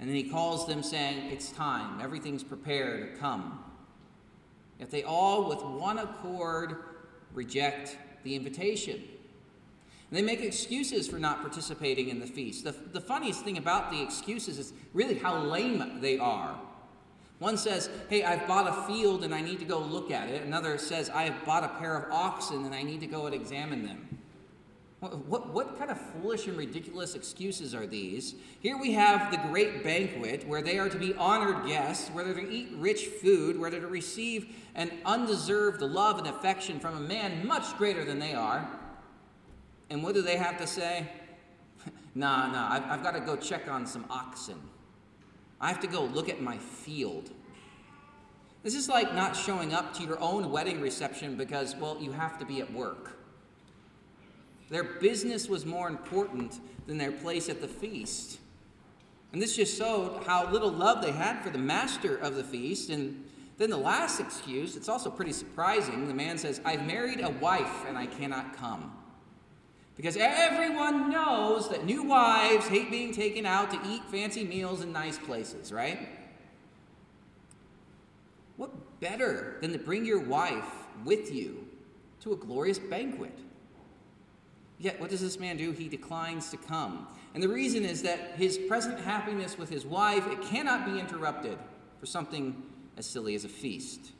and 0.00 0.08
then 0.08 0.16
he 0.16 0.24
calls 0.24 0.66
them, 0.66 0.82
saying, 0.82 1.30
It's 1.30 1.50
time. 1.50 2.00
Everything's 2.00 2.42
prepared. 2.42 3.18
Come. 3.18 3.62
Yet 4.78 4.90
they 4.90 5.04
all, 5.04 5.48
with 5.48 5.62
one 5.62 5.98
accord, 5.98 6.76
reject 7.32 7.96
the 8.24 8.34
invitation. 8.34 8.94
And 8.96 10.18
they 10.18 10.22
make 10.22 10.40
excuses 10.40 11.06
for 11.06 11.18
not 11.20 11.42
participating 11.42 12.08
in 12.08 12.18
the 12.18 12.26
feast. 12.26 12.64
The, 12.64 12.72
the 12.72 13.00
funniest 13.00 13.44
thing 13.44 13.58
about 13.58 13.92
the 13.92 14.02
excuses 14.02 14.58
is 14.58 14.72
really 14.92 15.14
how 15.14 15.38
lame 15.38 16.00
they 16.00 16.18
are. 16.18 16.58
One 17.40 17.56
says, 17.56 17.88
Hey, 18.08 18.22
I've 18.22 18.46
bought 18.46 18.68
a 18.68 18.86
field 18.86 19.24
and 19.24 19.34
I 19.34 19.40
need 19.40 19.58
to 19.58 19.64
go 19.64 19.80
look 19.80 20.10
at 20.10 20.28
it. 20.28 20.42
Another 20.42 20.78
says, 20.78 21.10
I 21.10 21.24
have 21.24 21.44
bought 21.44 21.64
a 21.64 21.68
pair 21.80 21.96
of 21.96 22.12
oxen 22.12 22.64
and 22.66 22.74
I 22.74 22.82
need 22.82 23.00
to 23.00 23.06
go 23.06 23.26
and 23.26 23.34
examine 23.34 23.84
them. 23.84 24.18
What, 25.00 25.24
what, 25.26 25.54
what, 25.54 25.78
kind 25.78 25.90
of 25.90 25.98
foolish 25.98 26.46
and 26.46 26.58
ridiculous 26.58 27.14
excuses 27.14 27.74
are 27.74 27.86
these? 27.86 28.34
Here 28.60 28.76
we 28.76 28.92
have 28.92 29.30
the 29.30 29.38
great 29.48 29.82
banquet 29.82 30.46
where 30.46 30.60
they 30.60 30.78
are 30.78 30.90
to 30.90 30.98
be 30.98 31.14
honored 31.14 31.66
guests, 31.66 32.10
where 32.10 32.22
they're 32.22 32.34
to 32.34 32.50
eat 32.50 32.68
rich 32.76 33.06
food, 33.06 33.58
where 33.58 33.70
they're 33.70 33.80
to 33.80 33.86
receive 33.86 34.54
an 34.74 34.92
undeserved 35.06 35.80
love 35.80 36.18
and 36.18 36.26
affection 36.26 36.78
from 36.78 36.98
a 36.98 37.00
man 37.00 37.46
much 37.46 37.74
greater 37.78 38.04
than 38.04 38.18
they 38.18 38.34
are. 38.34 38.68
And 39.88 40.02
what 40.02 40.14
do 40.14 40.20
they 40.20 40.36
have 40.36 40.58
to 40.58 40.66
say? 40.66 41.08
nah, 42.14 42.52
nah, 42.52 42.70
I've, 42.70 42.84
I've 42.84 43.02
got 43.02 43.12
to 43.12 43.20
go 43.20 43.36
check 43.36 43.70
on 43.70 43.86
some 43.86 44.04
oxen. 44.10 44.60
I 45.60 45.68
have 45.68 45.80
to 45.80 45.86
go 45.86 46.04
look 46.04 46.28
at 46.28 46.40
my 46.40 46.58
field. 46.58 47.30
This 48.62 48.74
is 48.74 48.88
like 48.88 49.14
not 49.14 49.36
showing 49.36 49.72
up 49.72 49.94
to 49.94 50.04
your 50.04 50.20
own 50.20 50.50
wedding 50.50 50.80
reception 50.80 51.36
because, 51.36 51.74
well, 51.76 51.98
you 52.00 52.12
have 52.12 52.38
to 52.38 52.44
be 52.44 52.60
at 52.60 52.72
work. 52.72 53.18
Their 54.68 54.84
business 54.84 55.48
was 55.48 55.66
more 55.66 55.88
important 55.88 56.60
than 56.86 56.96
their 56.96 57.12
place 57.12 57.48
at 57.48 57.60
the 57.60 57.68
feast. 57.68 58.38
And 59.32 59.40
this 59.40 59.56
just 59.56 59.76
showed 59.76 60.22
how 60.24 60.50
little 60.50 60.70
love 60.70 61.02
they 61.02 61.12
had 61.12 61.42
for 61.42 61.50
the 61.50 61.58
master 61.58 62.16
of 62.16 62.34
the 62.34 62.44
feast. 62.44 62.90
And 62.90 63.24
then 63.58 63.70
the 63.70 63.76
last 63.76 64.20
excuse, 64.20 64.76
it's 64.76 64.88
also 64.88 65.10
pretty 65.10 65.32
surprising. 65.32 66.08
The 66.08 66.14
man 66.14 66.38
says, 66.38 66.60
I've 66.64 66.86
married 66.86 67.20
a 67.20 67.30
wife 67.30 67.84
and 67.86 67.96
I 67.96 68.06
cannot 68.06 68.56
come. 68.56 68.92
Because 70.00 70.16
everyone 70.16 71.10
knows 71.10 71.68
that 71.68 71.84
new 71.84 72.02
wives 72.02 72.66
hate 72.66 72.90
being 72.90 73.12
taken 73.12 73.44
out 73.44 73.70
to 73.70 73.78
eat 73.86 74.02
fancy 74.10 74.44
meals 74.44 74.80
in 74.80 74.94
nice 74.94 75.18
places, 75.18 75.74
right? 75.74 76.08
What 78.56 78.70
better 79.00 79.58
than 79.60 79.72
to 79.72 79.78
bring 79.78 80.06
your 80.06 80.20
wife 80.20 80.72
with 81.04 81.34
you 81.34 81.68
to 82.20 82.32
a 82.32 82.36
glorious 82.36 82.78
banquet? 82.78 83.38
Yet, 84.78 84.98
what 84.98 85.10
does 85.10 85.20
this 85.20 85.38
man 85.38 85.58
do? 85.58 85.72
He 85.72 85.86
declines 85.86 86.48
to 86.52 86.56
come. 86.56 87.06
And 87.34 87.42
the 87.42 87.50
reason 87.50 87.84
is 87.84 88.00
that 88.00 88.36
his 88.36 88.56
present 88.56 88.98
happiness 89.00 89.58
with 89.58 89.68
his 89.68 89.84
wife, 89.84 90.26
it 90.28 90.40
cannot 90.40 90.86
be 90.86 90.98
interrupted 90.98 91.58
for 91.98 92.06
something 92.06 92.62
as 92.96 93.04
silly 93.04 93.34
as 93.34 93.44
a 93.44 93.50
feast. 93.50 94.12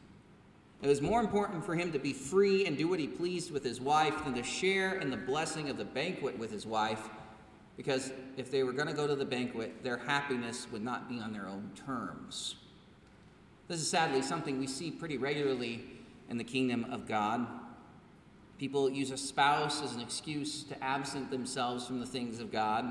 It 0.83 0.89
was 0.89 1.03
more 1.03 1.21
important 1.21 1.65
for 1.65 1.75
him 1.75 1.93
to 1.93 1.99
be 1.99 2.13
free 2.13 2.67
and 2.67 2.77
do 2.77 2.89
what 2.89 2.99
he 2.99 3.07
pleased 3.07 3.51
with 3.51 3.63
his 3.63 3.81
wife 3.81 4.25
than 4.25 4.35
to 4.35 4.43
share 4.43 4.95
in 4.95 5.11
the 5.11 5.17
blessing 5.17 5.69
of 5.69 5.77
the 5.77 5.85
banquet 5.85 6.39
with 6.39 6.51
his 6.51 6.65
wife, 6.65 7.11
because 7.77 8.13
if 8.39 8.51
they 8.51 8.63
were 8.63 8.73
going 8.73 8.89
to 8.89 8.95
go 8.95 9.07
to 9.07 9.15
the 9.15 9.25
banquet, 9.25 9.83
their 9.83 9.99
happiness 9.99 10.67
would 10.73 10.83
not 10.83 11.09
be 11.09 11.21
on 11.21 11.33
their 11.33 11.47
own 11.47 11.71
terms. 11.87 12.57
This 13.69 13.81
is 13.81 13.91
sadly 13.91 14.23
something 14.23 14.59
we 14.59 14.67
see 14.67 14.91
pretty 14.91 15.19
regularly 15.19 15.85
in 16.31 16.39
the 16.39 16.45
kingdom 16.45 16.87
of 16.91 17.07
God. 17.07 17.47
People 18.59 18.91
use 18.91 19.11
a 19.11 19.17
spouse 19.17 19.83
as 19.83 19.95
an 19.95 20.01
excuse 20.01 20.65
to 20.65 20.83
absent 20.83 21.31
themselves 21.31 21.87
from 21.87 22.01
the 22.01 22.07
things 22.07 22.41
of 22.41 22.51
God. 22.51 22.87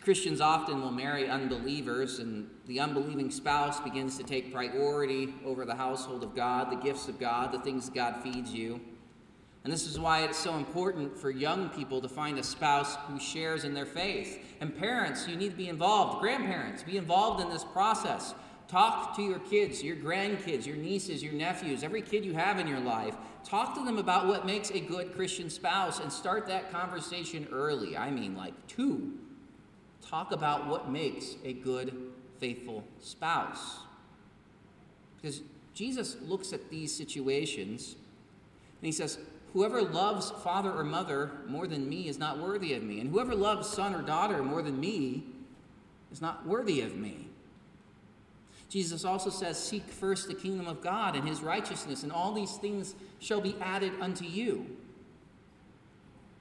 Christians 0.00 0.40
often 0.40 0.80
will 0.80 0.90
marry 0.90 1.28
unbelievers, 1.28 2.18
and 2.18 2.48
the 2.66 2.80
unbelieving 2.80 3.30
spouse 3.30 3.78
begins 3.80 4.16
to 4.16 4.24
take 4.24 4.52
priority 4.52 5.34
over 5.44 5.66
the 5.66 5.74
household 5.74 6.22
of 6.22 6.34
God, 6.34 6.70
the 6.70 6.76
gifts 6.76 7.08
of 7.08 7.20
God, 7.20 7.52
the 7.52 7.58
things 7.58 7.90
God 7.90 8.22
feeds 8.22 8.54
you. 8.54 8.80
And 9.64 9.72
this 9.72 9.86
is 9.86 10.00
why 10.00 10.22
it's 10.22 10.38
so 10.38 10.56
important 10.56 11.16
for 11.16 11.30
young 11.30 11.68
people 11.68 12.00
to 12.00 12.08
find 12.08 12.38
a 12.38 12.42
spouse 12.42 12.96
who 13.06 13.20
shares 13.20 13.64
in 13.64 13.74
their 13.74 13.86
faith. 13.86 14.42
And 14.60 14.76
parents, 14.76 15.28
you 15.28 15.36
need 15.36 15.50
to 15.50 15.56
be 15.56 15.68
involved. 15.68 16.20
Grandparents, 16.20 16.82
be 16.82 16.96
involved 16.96 17.42
in 17.42 17.50
this 17.50 17.62
process. 17.62 18.34
Talk 18.66 19.14
to 19.16 19.22
your 19.22 19.38
kids, 19.40 19.82
your 19.82 19.96
grandkids, 19.96 20.66
your 20.66 20.76
nieces, 20.76 21.22
your 21.22 21.34
nephews, 21.34 21.84
every 21.84 22.02
kid 22.02 22.24
you 22.24 22.32
have 22.32 22.58
in 22.58 22.66
your 22.66 22.80
life. 22.80 23.14
Talk 23.44 23.74
to 23.74 23.84
them 23.84 23.98
about 23.98 24.26
what 24.26 24.46
makes 24.46 24.70
a 24.70 24.80
good 24.80 25.14
Christian 25.14 25.50
spouse 25.50 26.00
and 26.00 26.10
start 26.10 26.46
that 26.46 26.72
conversation 26.72 27.46
early. 27.52 27.96
I 27.96 28.10
mean, 28.10 28.34
like 28.34 28.54
two 28.66 29.18
talk 30.12 30.30
about 30.30 30.66
what 30.66 30.90
makes 30.90 31.36
a 31.42 31.54
good, 31.54 31.96
faithful 32.38 32.84
spouse. 33.00 33.78
Because 35.16 35.40
Jesus 35.72 36.18
looks 36.20 36.52
at 36.52 36.68
these 36.68 36.94
situations 36.94 37.94
and 37.94 38.86
he 38.86 38.92
says, 38.92 39.18
Whoever 39.54 39.80
loves 39.80 40.30
father 40.30 40.70
or 40.70 40.84
mother 40.84 41.30
more 41.48 41.66
than 41.66 41.88
me 41.88 42.08
is 42.08 42.18
not 42.18 42.38
worthy 42.38 42.74
of 42.74 42.82
me. 42.82 43.00
And 43.00 43.10
whoever 43.10 43.34
loves 43.34 43.68
son 43.68 43.94
or 43.94 44.02
daughter 44.02 44.42
more 44.42 44.60
than 44.60 44.78
me 44.78 45.24
is 46.10 46.20
not 46.20 46.46
worthy 46.46 46.82
of 46.82 46.94
me. 46.94 47.28
Jesus 48.68 49.06
also 49.06 49.30
says, 49.30 49.58
Seek 49.58 49.84
first 49.84 50.28
the 50.28 50.34
kingdom 50.34 50.68
of 50.68 50.82
God 50.82 51.16
and 51.16 51.26
his 51.26 51.40
righteousness, 51.42 52.02
and 52.02 52.12
all 52.12 52.34
these 52.34 52.56
things 52.56 52.94
shall 53.18 53.40
be 53.40 53.56
added 53.62 53.92
unto 53.98 54.26
you. 54.26 54.76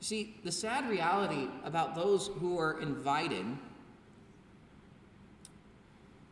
See, 0.01 0.35
the 0.43 0.51
sad 0.51 0.89
reality 0.89 1.47
about 1.63 1.93
those 1.93 2.31
who 2.39 2.59
are 2.59 2.81
invited, 2.81 3.45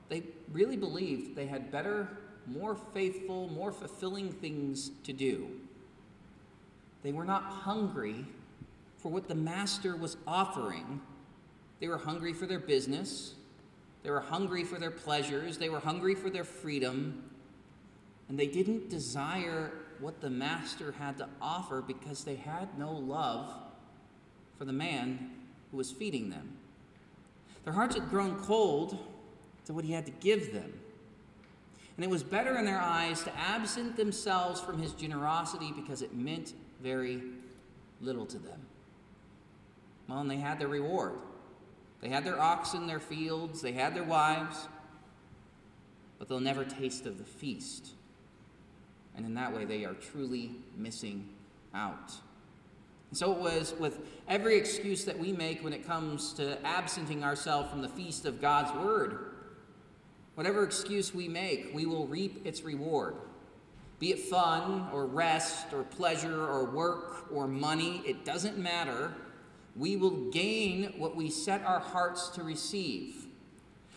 they 0.09 0.23
really 0.51 0.75
believed 0.75 1.35
they 1.35 1.45
had 1.45 1.71
better, 1.71 2.09
more 2.47 2.75
faithful, 2.95 3.47
more 3.49 3.71
fulfilling 3.71 4.31
things 4.31 4.89
to 5.03 5.13
do. 5.13 5.47
They 7.03 7.11
were 7.11 7.25
not 7.25 7.43
hungry 7.43 8.25
for 8.97 9.09
what 9.09 9.27
the 9.27 9.35
master 9.35 9.95
was 9.95 10.17
offering. 10.25 10.99
They 11.79 11.87
were 11.87 11.99
hungry 11.99 12.33
for 12.33 12.47
their 12.47 12.59
business. 12.59 13.35
They 14.01 14.09
were 14.09 14.19
hungry 14.19 14.63
for 14.63 14.79
their 14.79 14.91
pleasures. 14.91 15.59
They 15.59 15.69
were 15.69 15.79
hungry 15.79 16.15
for 16.15 16.31
their 16.31 16.43
freedom. 16.43 17.29
And 18.29 18.39
they 18.39 18.47
didn't 18.47 18.89
desire 18.89 19.71
what 19.99 20.21
the 20.21 20.29
master 20.29 20.93
had 20.97 21.17
to 21.17 21.27
offer 21.41 21.81
because 21.81 22.23
they 22.23 22.35
had 22.35 22.77
no 22.77 22.91
love 22.91 23.53
for 24.57 24.65
the 24.65 24.73
man 24.73 25.31
who 25.71 25.77
was 25.77 25.91
feeding 25.91 26.29
them. 26.29 26.57
Their 27.63 27.73
hearts 27.73 27.95
had 27.95 28.09
grown 28.09 28.35
cold 28.39 28.97
to 29.65 29.73
what 29.73 29.85
he 29.85 29.91
had 29.91 30.05
to 30.05 30.11
give 30.11 30.53
them. 30.53 30.73
And 31.95 32.05
it 32.05 32.09
was 32.09 32.23
better 32.23 32.57
in 32.57 32.65
their 32.65 32.79
eyes 32.79 33.23
to 33.23 33.37
absent 33.37 33.97
themselves 33.97 34.61
from 34.61 34.81
his 34.81 34.93
generosity 34.93 35.73
because 35.75 36.01
it 36.01 36.15
meant 36.15 36.53
very 36.81 37.21
little 38.01 38.25
to 38.25 38.39
them. 38.39 38.59
Well, 40.07 40.21
and 40.21 40.31
they 40.31 40.37
had 40.37 40.59
their 40.59 40.69
reward. 40.69 41.13
They 42.01 42.09
had 42.09 42.23
their 42.23 42.39
oxen, 42.39 42.87
their 42.87 42.99
fields, 42.99 43.61
they 43.61 43.73
had 43.73 43.93
their 43.93 44.03
wives, 44.03 44.67
but 46.17 46.27
they'll 46.27 46.39
never 46.39 46.63
taste 46.63 47.05
of 47.05 47.17
the 47.17 47.25
feast. 47.25 47.89
And 49.19 49.25
in 49.25 49.33
that 49.33 49.53
way, 49.53 49.65
they 49.65 49.83
are 49.83 49.95
truly 49.95 50.51
missing 50.77 51.27
out. 51.73 52.13
And 53.09 53.17
so 53.17 53.33
it 53.33 53.39
was 53.39 53.73
with 53.77 53.99
every 54.29 54.55
excuse 54.55 55.03
that 55.03 55.19
we 55.19 55.33
make 55.33 55.61
when 55.61 55.73
it 55.73 55.85
comes 55.85 56.31
to 56.35 56.57
absenting 56.65 57.21
ourselves 57.21 57.69
from 57.69 57.81
the 57.81 57.89
feast 57.89 58.25
of 58.25 58.39
God's 58.39 58.71
Word. 58.81 59.33
Whatever 60.35 60.63
excuse 60.63 61.13
we 61.13 61.27
make, 61.27 61.71
we 61.73 61.85
will 61.85 62.07
reap 62.07 62.47
its 62.47 62.61
reward. 62.61 63.15
Be 63.99 64.11
it 64.11 64.19
fun 64.19 64.87
or 64.93 65.05
rest 65.05 65.73
or 65.73 65.83
pleasure 65.83 66.45
or 66.45 66.63
work 66.63 67.27
or 67.29 67.45
money, 67.45 68.01
it 68.05 68.23
doesn't 68.23 68.57
matter. 68.57 69.11
We 69.75 69.97
will 69.97 70.31
gain 70.31 70.93
what 70.97 71.17
we 71.17 71.29
set 71.29 71.61
our 71.65 71.81
hearts 71.81 72.29
to 72.29 72.43
receive. 72.43 73.25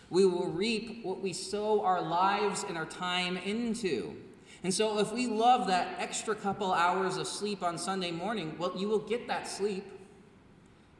We 0.09 0.25
will 0.25 0.51
reap 0.51 1.05
what 1.05 1.21
we 1.21 1.31
sow 1.31 1.81
our 1.85 2.01
lives 2.01 2.65
and 2.67 2.77
our 2.77 2.85
time 2.85 3.37
into. 3.37 4.17
And 4.63 4.73
so, 4.73 4.97
if 4.99 5.11
we 5.11 5.27
love 5.27 5.67
that 5.67 5.95
extra 5.99 6.35
couple 6.35 6.73
hours 6.73 7.17
of 7.17 7.27
sleep 7.27 7.61
on 7.61 7.77
Sunday 7.77 8.11
morning, 8.11 8.55
well, 8.57 8.73
you 8.77 8.87
will 8.87 8.99
get 8.99 9.27
that 9.27 9.47
sleep. 9.47 9.85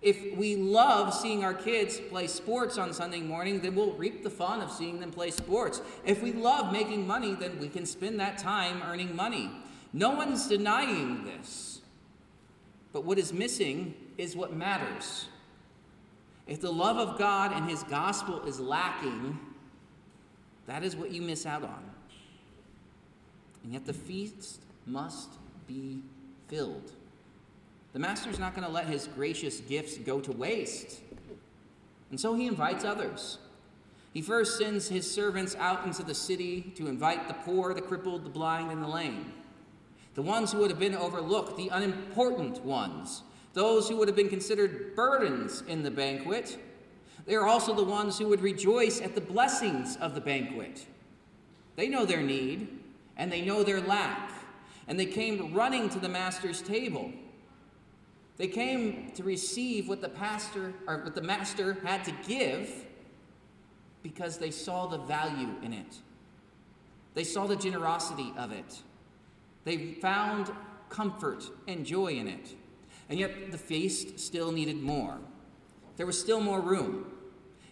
If 0.02 0.36
we 0.36 0.58
love 0.58 1.14
seeing 1.14 1.46
our 1.46 1.54
kids 1.54 1.98
play 2.10 2.28
sports 2.28 2.78
on 2.78 2.94
Sunday 2.94 3.22
morning, 3.22 3.62
then 3.62 3.74
we'll 3.74 3.94
reap 3.94 4.22
the 4.22 4.30
fun 4.30 4.60
of 4.60 4.70
seeing 4.70 5.00
them 5.00 5.12
play 5.12 5.32
sports. 5.32 5.82
If 6.04 6.22
we 6.22 6.34
love 6.34 6.74
making 6.74 7.08
money, 7.08 7.36
then 7.36 7.58
we 7.58 7.70
can 7.70 7.86
spend 7.86 8.20
that 8.20 8.38
time 8.38 8.84
earning 8.84 9.16
money. 9.16 9.50
No 9.94 10.10
one's 10.10 10.48
denying 10.48 11.24
this. 11.24 11.80
But 12.92 13.06
what 13.06 13.18
is 13.18 13.32
missing 13.32 13.96
is 14.18 14.36
what 14.36 14.54
matters. 14.54 15.28
If 16.48 16.60
the 16.60 16.74
love 16.74 16.98
of 16.98 17.18
God 17.18 17.54
and 17.54 17.70
His 17.70 17.84
gospel 17.84 18.44
is 18.44 18.60
lacking, 18.60 19.40
that 20.68 20.84
is 20.84 20.98
what 20.98 21.12
you 21.12 21.22
miss 21.22 21.46
out 21.46 21.64
on. 21.64 21.93
And 23.64 23.74
yet 23.74 23.86
the 23.86 23.94
feast 23.94 24.62
must 24.86 25.30
be 25.68 26.02
filled. 26.48 26.92
The 27.94 28.00
master's 28.00 28.40
not 28.40 28.56
going 28.56 28.68
to 28.68 28.74
let 28.74 28.88
his 28.88 29.08
gracious 29.08 29.60
gifts 29.62 29.98
go 29.98 30.20
to 30.20 30.32
waste. 30.32 31.00
And 32.10 32.20
so 32.20 32.34
he 32.34 32.48
invites 32.48 32.84
others. 32.84 33.38
He 34.14 34.22
first 34.22 34.58
sends 34.58 34.88
his 34.88 35.10
servants 35.10 35.56
out 35.56 35.86
into 35.86 36.04
the 36.04 36.14
city 36.14 36.74
to 36.76 36.88
invite 36.88 37.28
the 37.28 37.34
poor, 37.34 37.74
the 37.74 37.82
crippled, 37.82 38.26
the 38.26 38.30
blind, 38.30 38.72
and 38.72 38.84
the 38.84 38.88
lame. 38.88 39.34
The 40.14 40.22
ones 40.22 40.52
who 40.52 40.60
would 40.60 40.70
have 40.70 40.80
been 40.80 40.94
overlooked, 40.94 41.58
the 41.58 41.70
unimportant 41.70 42.64
ones, 42.64 43.24
those 43.54 43.90
who 43.90 43.98
would 43.98 44.08
have 44.08 44.18
been 44.18 44.30
considered 44.30 44.96
burdens 44.96 45.64
in 45.68 45.82
the 45.82 45.90
banquet. 45.90 46.60
They 47.26 47.36
are 47.36 47.48
also 47.48 47.74
the 47.74 47.84
ones 47.84 48.20
who 48.20 48.28
would 48.28 48.42
rejoice 48.42 49.02
at 49.02 49.16
the 49.16 49.22
blessings 49.22 49.96
of 49.98 50.14
the 50.14 50.22
banquet. 50.22 50.86
They 51.76 51.88
know 51.88 52.06
their 52.06 52.22
need 52.22 52.83
and 53.18 53.32
they 53.32 53.42
know 53.42 53.64
their 53.64 53.82
lack, 53.82 54.32
and 54.88 55.00
they 55.00 55.06
came 55.06 55.54
running 55.54 55.90
to 55.90 56.00
the 56.00 56.10
master's 56.10 56.62
table. 56.62 57.12
They 58.38 58.48
came 58.48 59.12
to 59.16 59.24
receive 59.24 59.88
what 59.88 60.02
the 60.02 60.10
pastor 60.10 60.74
or 60.88 61.04
what 61.04 61.16
the 61.16 61.22
master 61.22 61.78
had 61.84 62.04
to 62.06 62.12
give 62.28 62.86
because 64.02 64.38
they 64.38 64.52
saw 64.52 64.88
the 64.88 64.98
value 64.98 65.50
in 65.62 65.72
it. 65.72 65.98
They 67.14 67.24
saw 67.24 67.46
the 67.46 67.56
generosity 67.56 68.34
of 68.38 68.52
it. 68.52 68.82
They 69.66 69.94
found 69.94 70.52
comfort 70.90 71.50
and 71.68 71.86
joy 71.86 72.14
in 72.14 72.28
it. 72.28 72.56
And 73.10 73.20
yet 73.20 73.52
the 73.52 73.58
feast 73.58 74.20
still 74.20 74.52
needed 74.52 74.82
more. 74.82 75.20
There 75.98 76.06
was 76.06 76.20
still 76.20 76.42
more 76.42 76.60
room. 76.60 77.06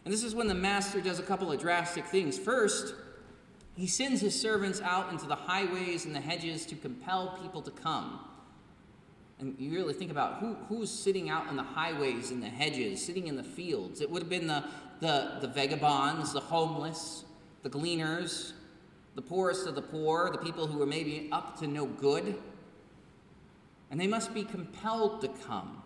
And 0.05 0.13
this 0.13 0.23
is 0.23 0.35
when 0.35 0.47
the 0.47 0.55
master 0.55 1.01
does 1.01 1.19
a 1.19 1.23
couple 1.23 1.51
of 1.51 1.59
drastic 1.59 2.05
things. 2.05 2.37
First, 2.37 2.95
he 3.75 3.87
sends 3.87 4.21
his 4.21 4.39
servants 4.39 4.81
out 4.81 5.11
into 5.11 5.25
the 5.25 5.35
highways 5.35 6.05
and 6.05 6.13
the 6.13 6.19
hedges 6.19 6.65
to 6.67 6.75
compel 6.75 7.37
people 7.41 7.61
to 7.61 7.71
come. 7.71 8.19
And 9.39 9.55
you 9.57 9.71
really 9.71 9.93
think 9.93 10.11
about 10.11 10.35
who, 10.35 10.55
who's 10.69 10.91
sitting 10.91 11.29
out 11.29 11.47
in 11.49 11.55
the 11.55 11.63
highways 11.63 12.29
and 12.29 12.43
the 12.43 12.49
hedges, 12.49 13.03
sitting 13.03 13.27
in 13.27 13.35
the 13.35 13.43
fields. 13.43 13.99
It 14.01 14.09
would 14.09 14.21
have 14.21 14.29
been 14.29 14.45
the, 14.45 14.63
the, 14.99 15.37
the 15.41 15.47
vagabonds, 15.47 16.33
the 16.33 16.39
homeless, 16.39 17.23
the 17.63 17.69
gleaners, 17.69 18.53
the 19.15 19.21
poorest 19.21 19.67
of 19.67 19.75
the 19.75 19.81
poor, 19.81 20.29
the 20.31 20.37
people 20.37 20.67
who 20.67 20.77
were 20.77 20.85
maybe 20.85 21.27
up 21.31 21.57
to 21.59 21.67
no 21.67 21.85
good. 21.85 22.35
And 23.89 23.99
they 23.99 24.07
must 24.07 24.33
be 24.33 24.43
compelled 24.43 25.21
to 25.21 25.27
come. 25.27 25.80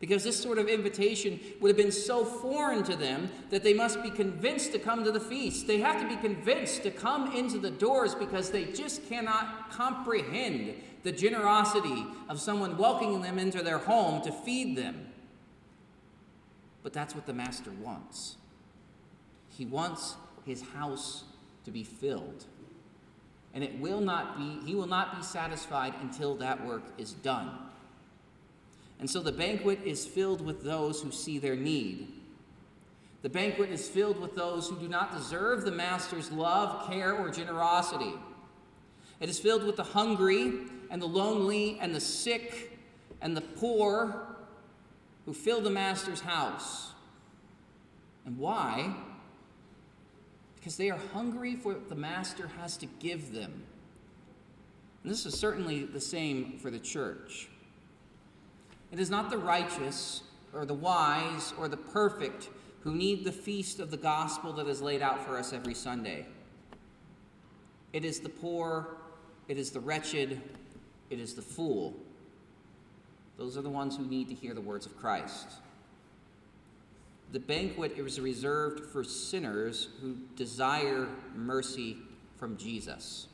Because 0.00 0.22
this 0.22 0.40
sort 0.40 0.58
of 0.58 0.68
invitation 0.68 1.40
would 1.60 1.68
have 1.68 1.76
been 1.76 1.90
so 1.90 2.24
foreign 2.24 2.84
to 2.84 2.94
them 2.94 3.30
that 3.50 3.64
they 3.64 3.74
must 3.74 4.00
be 4.02 4.10
convinced 4.10 4.72
to 4.72 4.78
come 4.78 5.02
to 5.02 5.10
the 5.10 5.20
feast. 5.20 5.66
They 5.66 5.80
have 5.80 6.00
to 6.00 6.08
be 6.08 6.16
convinced 6.16 6.84
to 6.84 6.90
come 6.90 7.34
into 7.34 7.58
the 7.58 7.70
doors 7.70 8.14
because 8.14 8.50
they 8.50 8.66
just 8.66 9.08
cannot 9.08 9.70
comprehend 9.72 10.74
the 11.02 11.10
generosity 11.10 12.06
of 12.28 12.40
someone 12.40 12.76
welcoming 12.76 13.22
them 13.22 13.38
into 13.38 13.62
their 13.62 13.78
home 13.78 14.22
to 14.22 14.30
feed 14.30 14.76
them. 14.76 15.08
But 16.84 16.92
that's 16.92 17.14
what 17.14 17.26
the 17.26 17.32
Master 17.32 17.70
wants. 17.82 18.36
He 19.48 19.66
wants 19.66 20.14
his 20.46 20.62
house 20.62 21.24
to 21.64 21.72
be 21.72 21.82
filled. 21.82 22.44
And 23.52 23.64
it 23.64 23.78
will 23.80 24.00
not 24.00 24.38
be, 24.38 24.60
he 24.64 24.74
will 24.76 24.86
not 24.86 25.16
be 25.16 25.22
satisfied 25.22 25.94
until 26.00 26.36
that 26.36 26.64
work 26.64 26.84
is 26.98 27.12
done. 27.12 27.50
And 29.00 29.08
so 29.08 29.20
the 29.20 29.32
banquet 29.32 29.80
is 29.84 30.04
filled 30.04 30.44
with 30.44 30.64
those 30.64 31.00
who 31.02 31.10
see 31.10 31.38
their 31.38 31.56
need. 31.56 32.12
The 33.22 33.28
banquet 33.28 33.70
is 33.70 33.88
filled 33.88 34.20
with 34.20 34.34
those 34.34 34.68
who 34.68 34.76
do 34.76 34.88
not 34.88 35.12
deserve 35.16 35.64
the 35.64 35.70
Master's 35.70 36.30
love, 36.30 36.88
care, 36.88 37.14
or 37.14 37.30
generosity. 37.30 38.12
It 39.20 39.28
is 39.28 39.38
filled 39.38 39.64
with 39.64 39.76
the 39.76 39.82
hungry 39.82 40.52
and 40.90 41.02
the 41.02 41.06
lonely 41.06 41.78
and 41.80 41.94
the 41.94 42.00
sick 42.00 42.78
and 43.20 43.36
the 43.36 43.40
poor 43.40 44.36
who 45.26 45.34
fill 45.34 45.60
the 45.60 45.70
Master's 45.70 46.20
house. 46.20 46.92
And 48.24 48.38
why? 48.38 48.94
Because 50.56 50.76
they 50.76 50.90
are 50.90 51.00
hungry 51.12 51.56
for 51.56 51.74
what 51.74 51.88
the 51.88 51.94
Master 51.94 52.50
has 52.60 52.76
to 52.78 52.86
give 52.86 53.32
them. 53.32 53.64
And 55.02 55.12
this 55.12 55.26
is 55.26 55.38
certainly 55.38 55.84
the 55.84 56.00
same 56.00 56.58
for 56.58 56.70
the 56.70 56.78
church. 56.78 57.48
It 58.90 58.98
is 58.98 59.10
not 59.10 59.30
the 59.30 59.38
righteous 59.38 60.22
or 60.54 60.64
the 60.64 60.74
wise 60.74 61.52
or 61.58 61.68
the 61.68 61.76
perfect 61.76 62.48
who 62.80 62.94
need 62.94 63.24
the 63.24 63.32
feast 63.32 63.80
of 63.80 63.90
the 63.90 63.96
gospel 63.96 64.52
that 64.54 64.66
is 64.66 64.80
laid 64.80 65.02
out 65.02 65.24
for 65.24 65.36
us 65.36 65.52
every 65.52 65.74
Sunday. 65.74 66.26
It 67.92 68.04
is 68.04 68.20
the 68.20 68.28
poor, 68.28 68.96
it 69.48 69.58
is 69.58 69.70
the 69.70 69.80
wretched, 69.80 70.40
it 71.10 71.18
is 71.18 71.34
the 71.34 71.42
fool. 71.42 71.94
Those 73.36 73.56
are 73.56 73.62
the 73.62 73.70
ones 73.70 73.96
who 73.96 74.06
need 74.06 74.28
to 74.28 74.34
hear 74.34 74.54
the 74.54 74.60
words 74.60 74.86
of 74.86 74.96
Christ. 74.96 75.48
The 77.32 77.40
banquet 77.40 77.98
is 77.98 78.18
reserved 78.20 78.86
for 78.86 79.04
sinners 79.04 79.88
who 80.00 80.16
desire 80.34 81.08
mercy 81.34 81.98
from 82.36 82.56
Jesus. 82.56 83.28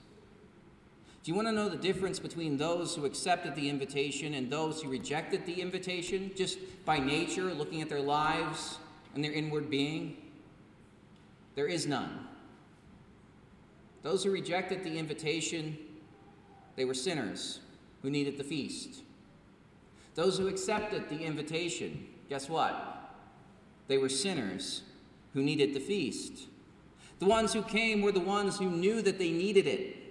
Do 1.25 1.31
you 1.31 1.37
want 1.37 1.49
to 1.49 1.53
know 1.53 1.71
the 1.71 1.79
difference 1.79 2.19
between 2.19 2.59
those 2.59 2.95
who 2.95 3.07
accepted 3.07 3.57
the 3.57 3.71
invitation 3.71 4.35
and 4.35 4.51
those 4.51 4.83
who 4.83 4.91
rejected 4.91 5.47
the 5.47 5.59
invitation, 5.59 6.31
just 6.37 6.59
by 6.85 6.99
nature, 6.99 7.55
looking 7.55 7.81
at 7.81 7.89
their 7.89 8.03
lives 8.03 8.77
and 9.15 9.25
their 9.25 9.33
inward 9.33 9.71
being? 9.71 10.19
There 11.55 11.67
is 11.67 11.87
none. 11.87 12.27
Those 14.03 14.23
who 14.23 14.31
rejected 14.31 14.85
the 14.85 14.99
invitation, 14.99 15.79
they 16.77 16.85
were 16.85 16.93
sinners 16.93 17.61
who 18.03 18.11
needed 18.11 18.37
the 18.37 18.45
feast. 18.45 19.01
Those 20.15 20.37
who 20.37 20.47
accepted 20.47 21.09
the 21.09 21.21
invitation, 21.21 22.07
guess 22.29 22.51
what? 22.51 23.15
They 23.89 23.97
were 23.97 24.11
sinners 24.11 24.83
who 25.33 25.43
needed 25.43 25.73
the 25.73 25.81
feast. 25.81 26.49
The 27.19 27.25
ones 27.25 27.55
who 27.55 27.63
came 27.63 28.03
were 28.03 28.13
the 28.13 28.21
ones 28.21 28.59
who 28.59 28.69
knew 28.69 29.01
that 29.01 29.19
they 29.19 29.31
needed 29.31 29.67
it 29.67 30.04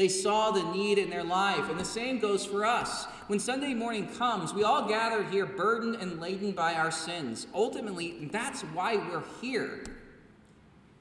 they 0.00 0.08
saw 0.08 0.50
the 0.50 0.62
need 0.72 0.98
in 0.98 1.10
their 1.10 1.24
life. 1.24 1.68
And 1.68 1.78
the 1.78 1.84
same 1.84 2.18
goes 2.18 2.46
for 2.46 2.64
us. 2.64 3.04
When 3.26 3.38
Sunday 3.38 3.74
morning 3.74 4.08
comes, 4.08 4.54
we 4.54 4.64
all 4.64 4.88
gather 4.88 5.22
here 5.24 5.44
burdened 5.44 5.96
and 5.96 6.18
laden 6.18 6.52
by 6.52 6.74
our 6.74 6.90
sins. 6.90 7.46
Ultimately, 7.54 8.28
that's 8.32 8.62
why 8.62 8.96
we're 8.96 9.24
here. 9.40 9.84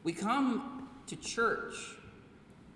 We 0.03 0.11
come 0.11 0.89
to 1.07 1.15
church 1.15 1.75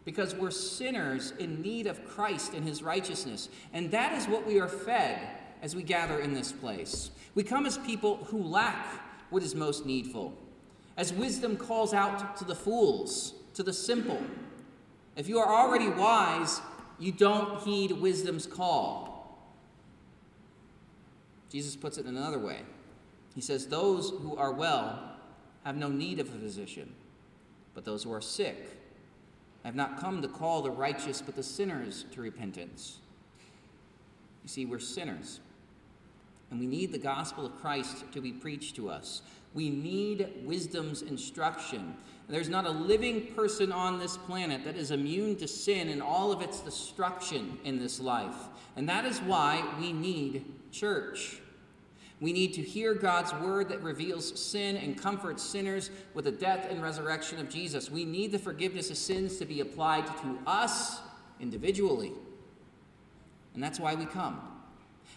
because 0.06 0.34
we're 0.34 0.52
sinners 0.52 1.34
in 1.40 1.62
need 1.62 1.88
of 1.88 2.08
Christ 2.08 2.54
and 2.54 2.66
his 2.66 2.82
righteousness. 2.82 3.50
And 3.74 3.92
that 3.92 4.14
is 4.14 4.28
what 4.28 4.46
we 4.46 4.60
are 4.60 4.68
fed 4.68 5.20
as 5.62 5.76
we 5.76 5.84
gather 5.84 6.20
in 6.20 6.34
this 6.34 6.52
place. 6.52 7.12
We 7.36 7.44
come 7.44 7.66
as 7.66 7.78
people 7.80 8.18
who 8.26 8.44
lack 8.44 8.86
what 9.30 9.44
is 9.44 9.56
most 9.56 9.86
needful, 9.86 10.34
as 10.96 11.12
wisdom 11.12 11.58
calls 11.58 11.94
out 11.94 12.38
to 12.38 12.46
the 12.46 12.56
fools, 12.56 13.34
to 13.56 13.64
the 13.64 13.74
simple 13.74 14.22
if 15.16 15.28
you 15.28 15.40
are 15.40 15.48
already 15.48 15.90
wise, 15.90 16.62
you 17.00 17.12
don't 17.12 17.62
heed 17.62 17.92
wisdom's 17.92 18.48
call. 18.48 19.14
Jesus 21.50 21.76
puts 21.76 21.98
it 21.98 22.06
in 22.06 22.18
another 22.18 22.40
way. 22.40 22.62
He 23.36 23.42
says, 23.42 23.68
Those 23.68 24.10
who 24.10 24.36
are 24.36 24.52
well 24.52 25.18
have 25.64 25.76
no 25.78 25.90
need 25.90 26.20
of 26.20 26.28
a 26.28 26.38
physician, 26.38 26.94
but 27.74 27.86
those 27.86 28.04
who 28.04 28.12
are 28.12 28.22
sick. 28.22 28.80
Have 29.64 29.76
not 29.76 29.98
come 30.00 30.22
to 30.22 30.28
call 30.28 30.62
the 30.62 30.72
righteous, 30.72 31.22
but 31.22 31.36
the 31.36 31.44
sinners 31.44 32.06
to 32.12 32.22
repentance. 32.22 33.00
You 34.44 34.50
see, 34.50 34.66
we're 34.66 34.80
sinners, 34.80 35.40
and 36.54 36.60
we 36.60 36.68
need 36.68 36.92
the 36.92 37.00
gospel 37.00 37.48
of 37.48 37.60
Christ 37.60 38.04
to 38.12 38.22
be 38.22 38.32
preached 38.32 38.76
to 38.76 38.88
us. 38.88 39.24
We 39.56 39.72
need 39.72 40.30
wisdom's 40.46 41.02
instruction. 41.02 41.96
There's 42.30 42.48
not 42.48 42.68
a 42.68 42.70
living 42.70 43.34
person 43.34 43.72
on 43.72 43.98
this 43.98 44.18
planet 44.18 44.64
that 44.66 44.76
is 44.76 44.92
immune 44.92 45.36
to 45.38 45.48
sin 45.48 45.90
and 45.90 46.00
all 46.00 46.32
of 46.32 46.44
its 46.44 46.60
destruction 46.60 47.58
in 47.64 47.80
this 47.80 48.00
life. 48.00 48.36
And 48.76 48.88
that 48.88 49.04
is 49.04 49.18
why 49.22 49.68
we 49.80 49.94
need 49.94 50.46
church. 50.72 51.40
We 52.22 52.34
need 52.34 52.54
to 52.54 52.62
hear 52.62 52.94
God's 52.94 53.34
word 53.34 53.68
that 53.70 53.82
reveals 53.82 54.40
sin 54.40 54.78
and 54.78 54.96
comforts 54.96 55.42
sinners 55.42 55.90
with 56.14 56.26
the 56.26 56.32
death 56.32 56.68
and 56.70 56.84
resurrection 56.84 57.40
of 57.40 57.50
Jesus. 57.50 57.90
We 57.90 58.06
need 58.06 58.32
the 58.32 58.38
forgiveness 58.38 58.92
of 58.92 58.98
sins 58.98 59.38
to 59.38 59.46
be 59.46 59.62
applied 59.62 60.06
to 60.06 60.38
us 60.46 61.00
individually. 61.40 62.12
And 63.56 63.64
that's 63.64 63.80
why 63.80 63.96
we 63.96 64.06
come. 64.06 64.53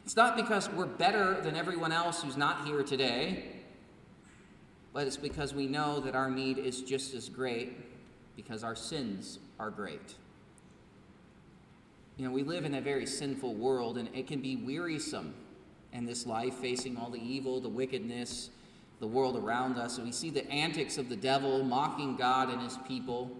It's 0.06 0.14
not 0.14 0.36
because 0.36 0.70
we're 0.70 0.86
better 0.86 1.40
than 1.40 1.56
everyone 1.56 1.90
else 1.90 2.22
who's 2.22 2.36
not 2.36 2.64
here 2.64 2.84
today, 2.84 3.42
but 4.92 5.04
it's 5.04 5.16
because 5.16 5.52
we 5.52 5.66
know 5.66 5.98
that 5.98 6.14
our 6.14 6.30
need 6.30 6.58
is 6.58 6.82
just 6.82 7.12
as 7.12 7.28
great 7.28 7.72
because 8.36 8.62
our 8.62 8.76
sins 8.76 9.40
are 9.58 9.68
great. 9.68 10.14
You 12.16 12.24
know, 12.24 12.30
we 12.30 12.44
live 12.44 12.64
in 12.64 12.76
a 12.76 12.80
very 12.80 13.04
sinful 13.04 13.54
world, 13.54 13.98
and 13.98 14.08
it 14.14 14.28
can 14.28 14.40
be 14.40 14.54
wearisome 14.54 15.34
in 15.92 16.06
this 16.06 16.24
life, 16.24 16.54
facing 16.54 16.96
all 16.96 17.10
the 17.10 17.20
evil, 17.20 17.60
the 17.60 17.68
wickedness, 17.68 18.50
the 19.00 19.08
world 19.08 19.36
around 19.36 19.76
us. 19.76 19.96
And 19.96 20.06
we 20.06 20.12
see 20.12 20.30
the 20.30 20.48
antics 20.48 20.98
of 20.98 21.08
the 21.08 21.16
devil 21.16 21.64
mocking 21.64 22.14
God 22.14 22.48
and 22.50 22.62
his 22.62 22.78
people. 22.86 23.32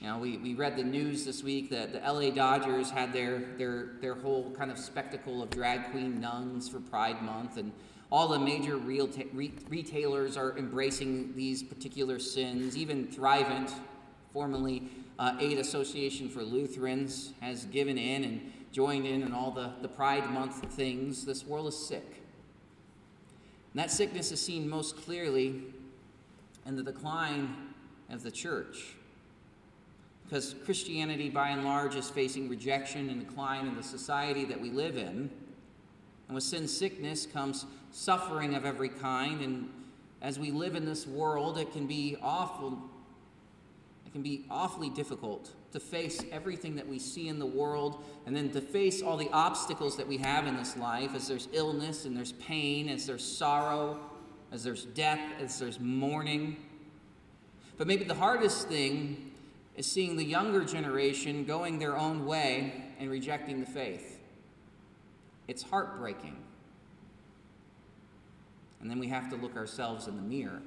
You 0.00 0.06
know, 0.06 0.16
we, 0.16 0.38
we 0.38 0.54
read 0.54 0.76
the 0.76 0.82
news 0.82 1.26
this 1.26 1.42
week 1.42 1.68
that 1.70 1.92
the 1.92 1.98
LA 1.98 2.30
Dodgers 2.30 2.90
had 2.90 3.12
their, 3.12 3.40
their, 3.58 3.90
their 4.00 4.14
whole 4.14 4.50
kind 4.52 4.70
of 4.70 4.78
spectacle 4.78 5.42
of 5.42 5.50
drag 5.50 5.90
queen 5.90 6.18
nuns 6.18 6.70
for 6.70 6.80
Pride 6.80 7.20
Month, 7.20 7.58
and 7.58 7.70
all 8.10 8.26
the 8.26 8.38
major 8.38 8.78
real 8.78 9.10
re- 9.34 9.52
retailers 9.68 10.38
are 10.38 10.56
embracing 10.56 11.34
these 11.36 11.62
particular 11.62 12.18
sins. 12.18 12.78
Even 12.78 13.08
Thrivent, 13.08 13.74
formerly 14.32 14.88
uh, 15.18 15.36
Aid 15.38 15.58
Association 15.58 16.30
for 16.30 16.42
Lutherans 16.42 17.34
has 17.42 17.66
given 17.66 17.98
in 17.98 18.24
and 18.24 18.52
joined 18.72 19.06
in 19.06 19.22
in 19.22 19.34
all 19.34 19.50
the, 19.50 19.70
the 19.82 19.88
Pride 19.88 20.30
Month 20.30 20.64
things. 20.72 21.26
This 21.26 21.44
world 21.44 21.66
is 21.66 21.76
sick. 21.76 22.22
And 23.74 23.80
that 23.82 23.90
sickness 23.90 24.32
is 24.32 24.40
seen 24.40 24.66
most 24.66 24.96
clearly 24.96 25.62
in 26.64 26.74
the 26.74 26.82
decline 26.82 27.54
of 28.08 28.22
the 28.22 28.30
church. 28.30 28.94
Because 30.30 30.54
Christianity, 30.64 31.28
by 31.28 31.48
and 31.48 31.64
large, 31.64 31.96
is 31.96 32.08
facing 32.08 32.48
rejection 32.48 33.10
and 33.10 33.26
decline 33.26 33.66
in 33.66 33.74
the 33.74 33.82
society 33.82 34.44
that 34.44 34.60
we 34.60 34.70
live 34.70 34.96
in. 34.96 35.28
And 36.28 36.34
with 36.36 36.44
sin 36.44 36.68
sickness 36.68 37.26
comes 37.26 37.66
suffering 37.90 38.54
of 38.54 38.64
every 38.64 38.90
kind. 38.90 39.40
And 39.40 39.68
as 40.22 40.38
we 40.38 40.52
live 40.52 40.76
in 40.76 40.84
this 40.84 41.04
world, 41.04 41.58
it 41.58 41.72
can 41.72 41.88
be 41.88 42.16
awful 42.22 42.78
it 44.06 44.12
can 44.12 44.22
be 44.22 44.44
awfully 44.50 44.90
difficult 44.90 45.52
to 45.70 45.78
face 45.78 46.20
everything 46.32 46.74
that 46.74 46.88
we 46.88 46.98
see 46.98 47.28
in 47.28 47.38
the 47.38 47.46
world 47.46 48.02
and 48.26 48.34
then 48.34 48.50
to 48.50 48.60
face 48.60 49.02
all 49.02 49.16
the 49.16 49.30
obstacles 49.30 49.96
that 49.98 50.08
we 50.08 50.16
have 50.16 50.48
in 50.48 50.56
this 50.56 50.76
life 50.76 51.14
as 51.14 51.28
there's 51.28 51.46
illness 51.52 52.06
and 52.06 52.16
there's 52.16 52.32
pain, 52.32 52.88
as 52.88 53.06
there's 53.06 53.24
sorrow, 53.24 54.00
as 54.50 54.64
there's 54.64 54.86
death, 54.86 55.20
as 55.40 55.60
there's 55.60 55.78
mourning. 55.78 56.56
But 57.78 57.86
maybe 57.86 58.02
the 58.02 58.14
hardest 58.14 58.66
thing 58.66 59.29
is 59.80 59.90
seeing 59.90 60.14
the 60.14 60.24
younger 60.24 60.62
generation 60.62 61.42
going 61.46 61.78
their 61.78 61.96
own 61.96 62.26
way 62.26 62.70
and 62.98 63.08
rejecting 63.08 63.60
the 63.60 63.66
faith. 63.66 64.20
It's 65.48 65.62
heartbreaking. 65.62 66.36
And 68.82 68.90
then 68.90 68.98
we 68.98 69.08
have 69.08 69.30
to 69.30 69.36
look 69.36 69.56
ourselves 69.56 70.06
in 70.06 70.16
the 70.16 70.22
mirror 70.22 70.60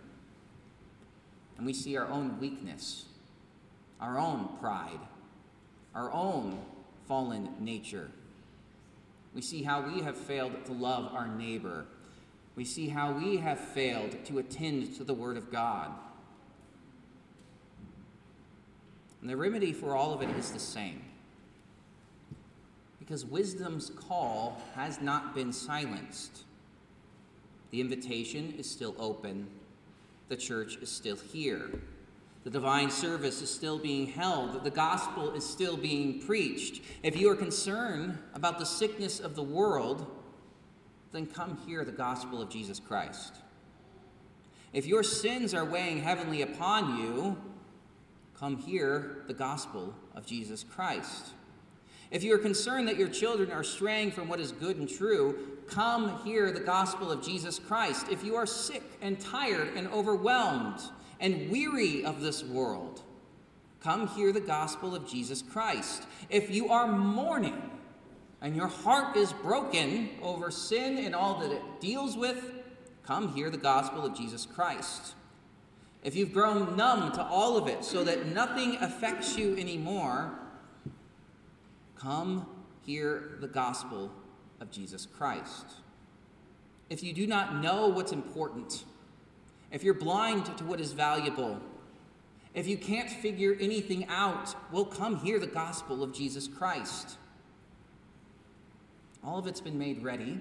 and 1.57 1.65
we 1.67 1.73
see 1.73 1.95
our 1.95 2.07
own 2.07 2.39
weakness 2.39 3.05
our 4.01 4.17
own 4.17 4.49
pride, 4.59 4.99
our 5.95 6.11
own 6.11 6.59
fallen 7.07 7.49
nature. 7.59 8.09
We 9.33 9.41
see 9.41 9.61
how 9.61 9.81
we 9.81 10.01
have 10.01 10.17
failed 10.17 10.65
to 10.65 10.73
love 10.73 11.13
our 11.13 11.27
neighbor. 11.27 11.85
We 12.55 12.65
see 12.65 12.89
how 12.89 13.13
we 13.13 13.37
have 13.37 13.59
failed 13.59 14.25
to 14.25 14.39
attend 14.39 14.95
to 14.97 15.03
the 15.05 15.13
Word 15.13 15.37
of 15.37 15.51
God. 15.51 15.91
And 19.23 19.29
the 19.29 19.37
remedy 19.37 19.71
for 19.71 19.95
all 19.95 20.13
of 20.13 20.21
it 20.21 20.29
is 20.35 20.51
the 20.51 20.59
same. 20.59 21.01
Because 22.99 23.23
wisdom's 23.23 23.89
call 23.89 24.61
has 24.75 24.99
not 24.99 25.33
been 25.33 25.53
silenced. 25.53 26.43
The 27.71 27.79
invitation 27.79 28.53
is 28.57 28.69
still 28.69 28.93
open. 28.99 29.47
The 30.27 30.35
church 30.35 30.75
is 30.81 30.91
still 30.91 31.15
here. 31.15 31.69
The 32.43 32.49
divine 32.49 32.91
service 32.91 33.41
is 33.41 33.49
still 33.49 33.79
being 33.79 34.07
held. 34.07 34.61
The 34.65 34.69
gospel 34.69 35.31
is 35.31 35.49
still 35.49 35.77
being 35.77 36.19
preached. 36.19 36.81
If 37.01 37.15
you 37.15 37.29
are 37.29 37.35
concerned 37.37 38.17
about 38.33 38.59
the 38.59 38.65
sickness 38.65 39.21
of 39.21 39.37
the 39.37 39.43
world, 39.43 40.05
then 41.13 41.27
come 41.27 41.57
hear 41.65 41.85
the 41.85 41.93
gospel 41.93 42.41
of 42.41 42.49
Jesus 42.49 42.77
Christ. 42.77 43.35
If 44.73 44.85
your 44.85 45.01
sins 45.01 45.53
are 45.53 45.63
weighing 45.63 46.01
heavily 46.01 46.41
upon 46.41 46.99
you, 46.99 47.37
come 48.43 48.57
hear 48.57 49.23
the 49.27 49.33
gospel 49.33 49.95
of 50.15 50.25
Jesus 50.25 50.65
Christ. 50.65 51.27
If 52.11 52.25
you 52.25 52.35
are 52.35 52.37
concerned 52.37 52.89
that 52.89 52.97
your 52.97 53.07
children 53.07 53.53
are 53.53 53.63
straying 53.63 54.11
from 54.11 54.27
what 54.27 54.41
is 54.41 54.51
good 54.51 54.75
and 54.75 54.89
true, 54.89 55.37
come 55.65 56.21
hear 56.25 56.51
the 56.51 56.59
gospel 56.59 57.09
of 57.09 57.23
Jesus 57.23 57.57
Christ. 57.57 58.07
If 58.11 58.21
you 58.21 58.35
are 58.35 58.45
sick 58.45 58.83
and 59.01 59.17
tired 59.17 59.69
and 59.77 59.87
overwhelmed, 59.87 60.81
and 61.21 61.49
weary 61.49 62.03
of 62.03 62.19
this 62.19 62.43
world, 62.43 63.01
come 63.79 64.09
hear 64.09 64.33
the 64.33 64.41
gospel 64.41 64.93
of 64.93 65.07
Jesus 65.07 65.41
Christ. 65.41 66.03
If 66.29 66.51
you 66.51 66.67
are 66.67 66.91
mourning 66.91 67.71
and 68.41 68.57
your 68.57 68.67
heart 68.67 69.15
is 69.15 69.31
broken 69.31 70.09
over 70.21 70.51
sin 70.51 70.97
and 70.97 71.15
all 71.15 71.39
that 71.39 71.51
it 71.53 71.61
deals 71.79 72.17
with, 72.17 72.43
come 73.03 73.33
hear 73.33 73.49
the 73.49 73.55
gospel 73.55 74.05
of 74.05 74.13
Jesus 74.17 74.45
Christ. 74.45 75.13
If 76.03 76.15
you've 76.15 76.33
grown 76.33 76.75
numb 76.75 77.13
to 77.13 77.23
all 77.23 77.55
of 77.57 77.67
it 77.67 77.85
so 77.85 78.03
that 78.03 78.27
nothing 78.27 78.75
affects 78.81 79.37
you 79.37 79.55
anymore, 79.57 80.37
come 81.95 82.45
hear 82.85 83.37
the 83.39 83.47
gospel 83.47 84.11
of 84.59 84.69
Jesus 84.69 85.05
Christ. 85.05 85.65
If 86.89 87.01
you 87.03 87.13
do 87.13 87.25
not 87.25 87.61
know 87.61 87.87
what's 87.87 88.11
important, 88.11 88.83
if 89.71 89.83
you're 89.83 89.93
blind 89.93 90.45
to 90.57 90.63
what 90.65 90.81
is 90.81 90.91
valuable, 90.91 91.59
if 92.53 92.67
you 92.67 92.77
can't 92.77 93.09
figure 93.09 93.57
anything 93.59 94.05
out, 94.09 94.53
well, 94.71 94.85
come 94.85 95.17
hear 95.17 95.39
the 95.39 95.47
gospel 95.47 96.03
of 96.03 96.13
Jesus 96.13 96.47
Christ. 96.47 97.17
All 99.23 99.39
of 99.39 99.47
it's 99.47 99.61
been 99.61 99.79
made 99.79 100.03
ready. 100.03 100.39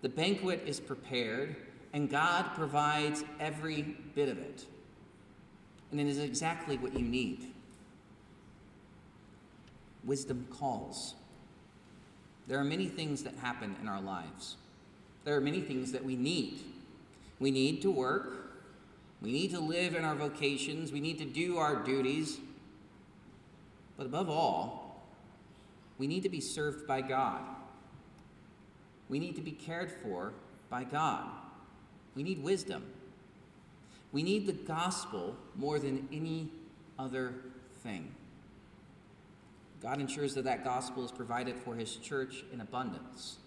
The 0.00 0.08
banquet 0.08 0.62
is 0.66 0.80
prepared, 0.80 1.54
and 1.94 2.10
God 2.10 2.54
provides 2.56 3.24
every 3.38 3.82
bit 4.16 4.28
of 4.28 4.36
it. 4.36 4.64
And 5.92 6.00
it 6.00 6.08
is 6.08 6.18
exactly 6.18 6.76
what 6.76 6.92
you 6.98 7.06
need. 7.06 7.46
Wisdom 10.04 10.46
calls. 10.50 11.14
There 12.48 12.58
are 12.58 12.64
many 12.64 12.88
things 12.88 13.22
that 13.22 13.36
happen 13.36 13.76
in 13.80 13.88
our 13.88 14.00
lives. 14.00 14.56
There 15.22 15.36
are 15.36 15.40
many 15.40 15.60
things 15.60 15.92
that 15.92 16.04
we 16.04 16.16
need. 16.16 16.58
We 17.38 17.52
need 17.52 17.80
to 17.82 17.92
work. 17.92 18.58
We 19.22 19.30
need 19.30 19.52
to 19.52 19.60
live 19.60 19.94
in 19.94 20.04
our 20.04 20.16
vocations. 20.16 20.90
We 20.90 21.00
need 21.00 21.18
to 21.18 21.24
do 21.24 21.58
our 21.58 21.76
duties. 21.76 22.38
But 23.96 24.06
above 24.06 24.28
all, 24.28 25.06
we 25.96 26.08
need 26.08 26.24
to 26.24 26.28
be 26.28 26.40
served 26.40 26.88
by 26.88 27.02
God. 27.02 27.40
We 29.08 29.20
need 29.20 29.36
to 29.36 29.42
be 29.42 29.52
cared 29.52 29.92
for 30.02 30.32
by 30.68 30.82
God. 30.82 31.43
We 32.14 32.22
need 32.22 32.42
wisdom. 32.42 32.84
We 34.12 34.22
need 34.22 34.46
the 34.46 34.52
gospel 34.52 35.36
more 35.56 35.78
than 35.78 36.08
any 36.12 36.48
other 36.98 37.34
thing. 37.82 38.14
God 39.82 40.00
ensures 40.00 40.34
that 40.34 40.44
that 40.44 40.64
gospel 40.64 41.04
is 41.04 41.10
provided 41.10 41.56
for 41.56 41.74
his 41.74 41.96
church 41.96 42.44
in 42.52 42.60
abundance. 42.60 43.38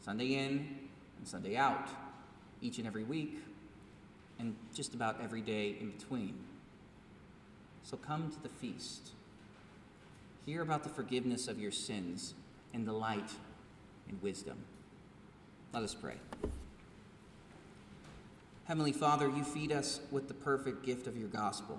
Sunday 0.00 0.34
in 0.34 0.78
and 1.18 1.26
Sunday 1.26 1.56
out 1.56 1.88
each 2.60 2.78
and 2.78 2.86
every 2.86 3.04
week, 3.04 3.38
and 4.38 4.54
just 4.74 4.94
about 4.94 5.20
every 5.22 5.40
day 5.40 5.76
in 5.80 5.90
between. 5.90 6.34
So 7.82 7.96
come 7.96 8.30
to 8.30 8.42
the 8.42 8.48
feast. 8.48 9.10
Hear 10.46 10.62
about 10.62 10.82
the 10.82 10.88
forgiveness 10.88 11.48
of 11.48 11.58
your 11.58 11.70
sins 11.70 12.34
and 12.72 12.84
delight 12.84 13.30
in 14.08 14.18
wisdom. 14.22 14.58
Let 15.72 15.82
us 15.82 15.94
pray. 15.94 16.14
Heavenly 18.64 18.92
Father, 18.92 19.28
you 19.28 19.44
feed 19.44 19.72
us 19.72 20.00
with 20.10 20.26
the 20.26 20.32
perfect 20.32 20.86
gift 20.86 21.06
of 21.06 21.18
your 21.18 21.28
gospel. 21.28 21.78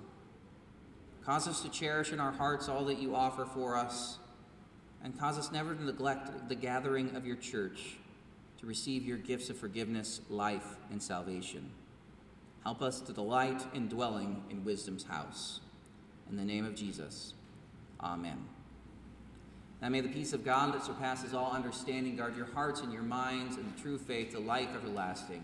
Cause 1.26 1.48
us 1.48 1.62
to 1.62 1.70
cherish 1.70 2.12
in 2.12 2.20
our 2.20 2.32
hearts 2.32 2.70
all 2.70 2.86
that 2.86 3.00
you 3.00 3.16
offer 3.16 3.44
for 3.44 3.76
us, 3.76 4.20
and 5.04 5.20
cause 5.20 5.40
us 5.40 5.52
never 5.52 5.74
to 5.74 5.84
neglect 5.84 6.48
the 6.48 6.54
gathering 6.54 7.16
of 7.16 7.26
your 7.26 7.38
church 7.38 7.96
to 8.60 8.68
receive 8.68 9.04
your 9.04 9.18
gifts 9.18 9.50
of 9.50 9.58
forgiveness, 9.58 10.22
life, 10.30 10.76
and 10.92 11.02
salvation. 11.02 11.72
Help 12.64 12.84
us 12.84 13.02
to 13.02 13.14
delight 13.14 13.64
in 13.74 13.88
dwelling 13.88 14.44
in 14.52 14.64
wisdom's 14.64 15.06
house. 15.06 15.62
In 16.30 16.38
the 16.38 16.46
name 16.46 16.66
of 16.66 16.76
Jesus, 16.76 17.34
amen. 18.00 18.46
Now 19.82 19.90
may 19.90 20.02
the 20.02 20.10
peace 20.10 20.34
of 20.34 20.46
God 20.46 20.74
that 20.76 20.84
surpasses 20.84 21.34
all 21.34 21.52
understanding 21.52 22.16
guard 22.16 22.38
your 22.38 22.46
hearts 22.46 22.82
and 22.82 22.94
your 22.94 23.02
minds 23.02 23.58
in 23.58 23.66
the 23.66 23.82
true 23.82 23.98
faith 23.98 24.34
to 24.34 24.40
life 24.40 24.70
everlasting. 24.76 25.44